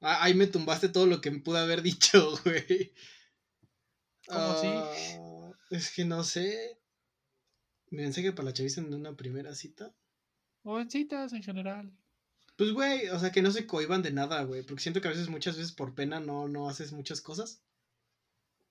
Ah, 0.00 0.24
ahí 0.24 0.34
me 0.34 0.46
tumbaste 0.46 0.88
todo 0.88 1.06
lo 1.06 1.20
que 1.20 1.30
me 1.30 1.40
pude 1.40 1.58
haber 1.58 1.82
dicho, 1.82 2.38
güey. 2.44 2.92
¿Cómo 4.26 4.40
así? 4.52 4.66
Ah, 4.68 5.52
Es 5.70 5.90
que 5.92 6.04
no 6.04 6.24
sé. 6.24 6.78
Mi 7.90 8.02
mensaje 8.02 8.32
para 8.32 8.46
la 8.46 8.52
chaviza 8.52 8.80
en 8.80 8.92
una 8.94 9.16
primera 9.16 9.54
cita. 9.54 9.94
O 10.62 10.80
en 10.80 10.90
citas 10.90 11.32
en 11.32 11.42
general. 11.42 11.92
Pues, 12.56 12.72
güey, 12.72 13.08
o 13.08 13.18
sea, 13.18 13.32
que 13.32 13.42
no 13.42 13.50
se 13.50 13.66
cohiban 13.66 14.02
de 14.02 14.12
nada, 14.12 14.42
güey. 14.44 14.62
Porque 14.62 14.82
siento 14.82 15.00
que 15.00 15.08
a 15.08 15.10
veces, 15.10 15.28
muchas 15.28 15.56
veces 15.56 15.72
por 15.72 15.94
pena 15.94 16.20
no, 16.20 16.48
no 16.48 16.68
haces 16.68 16.92
muchas 16.92 17.20
cosas. 17.20 17.62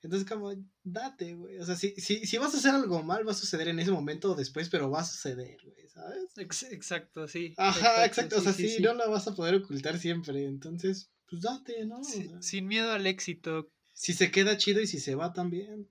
Entonces, 0.04 0.28
como, 0.28 0.52
date, 0.84 1.36
güey. 1.36 1.58
O 1.60 1.66
sea, 1.66 1.76
si, 1.76 1.92
si, 1.96 2.26
si 2.26 2.38
vas 2.38 2.54
a 2.54 2.58
hacer 2.58 2.74
algo 2.74 3.04
mal, 3.04 3.28
va 3.28 3.32
a 3.32 3.36
suceder 3.36 3.68
en 3.68 3.80
ese 3.80 3.92
momento 3.92 4.32
o 4.32 4.36
después, 4.36 4.68
pero 4.70 4.90
va 4.90 5.02
a 5.02 5.06
suceder, 5.06 5.58
güey, 5.64 5.88
¿sabes? 5.90 6.38
Ex- 6.38 6.64
exacto, 6.72 7.28
sí. 7.28 7.54
Ajá, 7.58 8.06
exacto. 8.06 8.38
O 8.38 8.42
sea, 8.42 8.54
sí, 8.54 8.68
sí. 8.68 8.82
no 8.82 8.94
la 8.96 9.08
vas 9.08 9.28
a 9.28 9.36
poder 9.36 9.56
ocultar 9.56 10.00
siempre. 10.00 10.46
Entonces, 10.46 11.12
pues 11.30 11.44
date, 11.44 11.86
¿no? 11.86 12.02
Sin 12.04 12.68
miedo 12.68 12.92
al 12.92 13.06
éxito, 13.06 13.70
Si 13.94 14.14
se 14.14 14.32
queda 14.32 14.58
chido 14.58 14.82
y 14.82 14.88
si 14.88 15.00
se 15.00 15.14
va 15.16 15.34
también. 15.34 15.88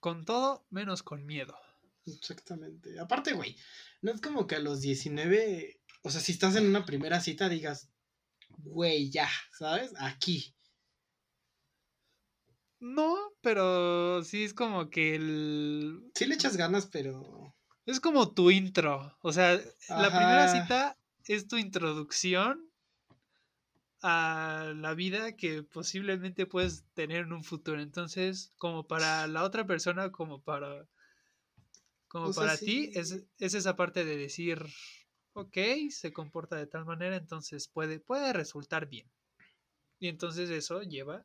con 0.00 0.24
todo 0.26 0.66
menos 0.70 1.02
con 1.02 1.24
miedo. 1.24 1.56
Exactamente. 2.06 2.98
Aparte, 2.98 3.32
güey, 3.32 3.56
no 4.02 4.12
es 4.12 4.20
como 4.20 4.46
que 4.46 4.56
a 4.56 4.60
los 4.60 4.80
19, 4.80 5.80
o 6.02 6.10
sea, 6.10 6.20
si 6.20 6.32
estás 6.32 6.56
en 6.56 6.66
una 6.66 6.84
primera 6.84 7.20
cita 7.20 7.48
digas, 7.48 7.88
güey, 8.58 9.08
ya, 9.10 9.28
¿sabes? 9.56 9.92
Aquí. 9.96 10.54
No, 12.82 13.16
pero 13.42 14.24
sí 14.24 14.42
es 14.42 14.54
como 14.54 14.90
que 14.90 15.14
el... 15.14 16.10
Sí 16.16 16.26
le 16.26 16.34
echas 16.34 16.56
ganas, 16.56 16.86
pero... 16.86 17.54
Es 17.86 18.00
como 18.00 18.34
tu 18.34 18.50
intro. 18.50 19.16
O 19.22 19.32
sea, 19.32 19.54
la 19.88 20.08
primera 20.08 20.48
cita 20.48 20.98
es 21.26 21.46
tu 21.46 21.58
introducción 21.58 22.68
a 24.02 24.72
la 24.74 24.94
vida 24.94 25.36
que 25.36 25.62
posiblemente 25.62 26.44
puedes 26.44 26.82
tener 26.94 27.26
en 27.26 27.32
un 27.32 27.44
futuro. 27.44 27.80
Entonces, 27.80 28.52
como 28.56 28.84
para 28.84 29.28
la 29.28 29.44
otra 29.44 29.64
persona, 29.64 30.10
como 30.10 30.42
para 30.42 30.88
como 32.08 32.26
O 32.26 32.32
sea, 32.32 32.46
para 32.46 32.58
ti, 32.58 32.90
es, 32.94 33.22
es 33.38 33.54
esa 33.54 33.76
parte 33.76 34.04
de 34.04 34.16
decir, 34.16 34.60
ok, 35.34 35.56
se 35.90 36.12
comporta 36.12 36.56
de 36.56 36.66
tal 36.66 36.84
manera, 36.84 37.14
entonces 37.14 37.68
puede, 37.68 38.00
puede 38.00 38.32
resultar 38.32 38.88
bien. 38.88 39.08
Y 40.00 40.08
entonces 40.08 40.50
eso 40.50 40.82
lleva 40.82 41.24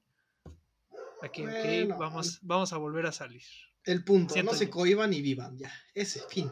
a 1.22 1.30
que, 1.30 1.44
ok, 1.44 1.52
Bueno, 1.52 1.98
vamos, 1.98 2.40
vamos 2.42 2.74
a 2.74 2.78
volver 2.78 3.06
a 3.06 3.12
salir. 3.12 3.44
El 3.84 4.04
punto, 4.04 4.36
no 4.44 4.54
se 4.54 4.70
cohiban 4.70 5.14
y 5.14 5.22
vivan, 5.22 5.58
ya. 5.58 5.72
Ese, 5.94 6.22
fin. 6.30 6.52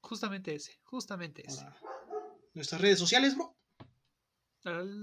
Justamente 0.00 0.54
ese, 0.54 0.78
justamente 0.82 1.46
ese. 1.46 1.60
Ahora, 1.60 1.80
nuestras 2.54 2.80
redes 2.80 2.98
sociales, 2.98 3.36
bro. 3.36 3.56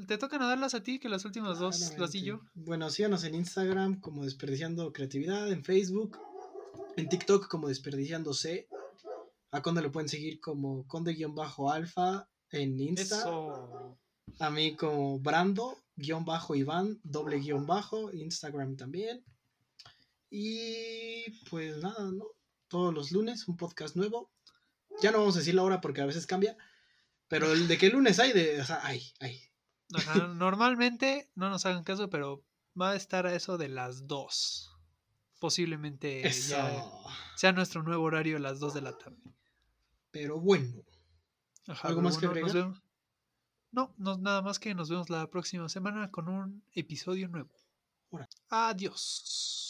Te 0.07 0.17
tocan 0.17 0.41
a 0.43 0.47
darlas 0.47 0.75
a 0.75 0.83
ti, 0.83 0.99
que 0.99 1.09
las 1.09 1.25
últimas 1.25 1.57
dos 1.57 1.95
las 1.97 2.11
di 2.11 2.21
yo. 2.21 2.41
Bueno, 2.53 2.89
síganos 2.91 3.23
en 3.23 3.33
Instagram 3.33 3.99
como 3.99 4.23
Desperdiciando 4.23 4.93
Creatividad, 4.93 5.51
en 5.51 5.63
Facebook, 5.63 6.19
en 6.95 7.09
TikTok 7.09 7.47
como 7.47 7.67
Desperdiciándose. 7.67 8.67
A 9.51 9.61
Conde 9.61 9.81
lo 9.81 9.91
pueden 9.91 10.09
seguir 10.09 10.39
como 10.39 10.85
Conde-Alfa 10.87 12.29
en 12.51 12.79
Insta. 12.79 13.19
Eso. 13.19 13.97
A 14.39 14.49
mí 14.51 14.75
como 14.75 15.19
Brando-Iván, 15.97 16.99
doble 17.03 17.39
guion 17.39 17.65
bajo, 17.65 18.11
Instagram 18.13 18.77
también. 18.77 19.25
Y 20.29 21.29
pues 21.49 21.77
nada, 21.77 22.11
¿no? 22.11 22.25
Todos 22.67 22.93
los 22.93 23.11
lunes 23.11 23.47
un 23.47 23.57
podcast 23.57 23.95
nuevo. 23.95 24.31
Ya 25.01 25.11
no 25.11 25.19
vamos 25.19 25.35
a 25.35 25.39
decir 25.39 25.55
la 25.55 25.63
hora 25.63 25.81
porque 25.81 26.01
a 26.01 26.05
veces 26.05 26.25
cambia. 26.25 26.57
Pero 27.27 27.51
el 27.51 27.67
de 27.67 27.77
qué 27.77 27.89
lunes 27.89 28.19
hay, 28.19 28.31
de, 28.31 28.61
o 28.61 28.65
sea, 28.65 28.85
hay, 28.85 29.03
hay. 29.19 29.41
Ajá, 29.93 30.27
Normalmente, 30.27 31.29
no 31.35 31.49
nos 31.49 31.65
hagan 31.65 31.83
caso, 31.83 32.09
pero 32.09 32.43
va 32.79 32.91
a 32.91 32.95
estar 32.95 33.25
a 33.25 33.35
eso 33.35 33.57
de 33.57 33.69
las 33.69 34.07
dos. 34.07 34.73
Posiblemente 35.39 36.27
Eso. 36.27 36.55
ya 36.55 36.83
sea 37.35 37.51
nuestro 37.51 37.83
nuevo 37.83 38.03
horario 38.05 38.37
a 38.37 38.39
las 38.39 38.59
2 38.59 38.73
de 38.73 38.81
la 38.81 38.97
tarde. 38.97 39.21
Pero 40.09 40.39
bueno, 40.39 40.83
Ajá, 41.67 41.89
¿Algo 41.89 42.01
más 42.01 42.17
que 42.17 42.25
agregar? 42.25 42.73
No, 43.71 43.93
no, 43.97 44.17
nada 44.17 44.41
más 44.41 44.59
que 44.59 44.73
nos 44.73 44.89
vemos 44.89 45.09
la 45.09 45.29
próxima 45.29 45.69
semana 45.69 46.11
con 46.11 46.29
un 46.29 46.63
episodio 46.73 47.27
nuevo. 47.27 47.49
Adiós. 48.49 49.66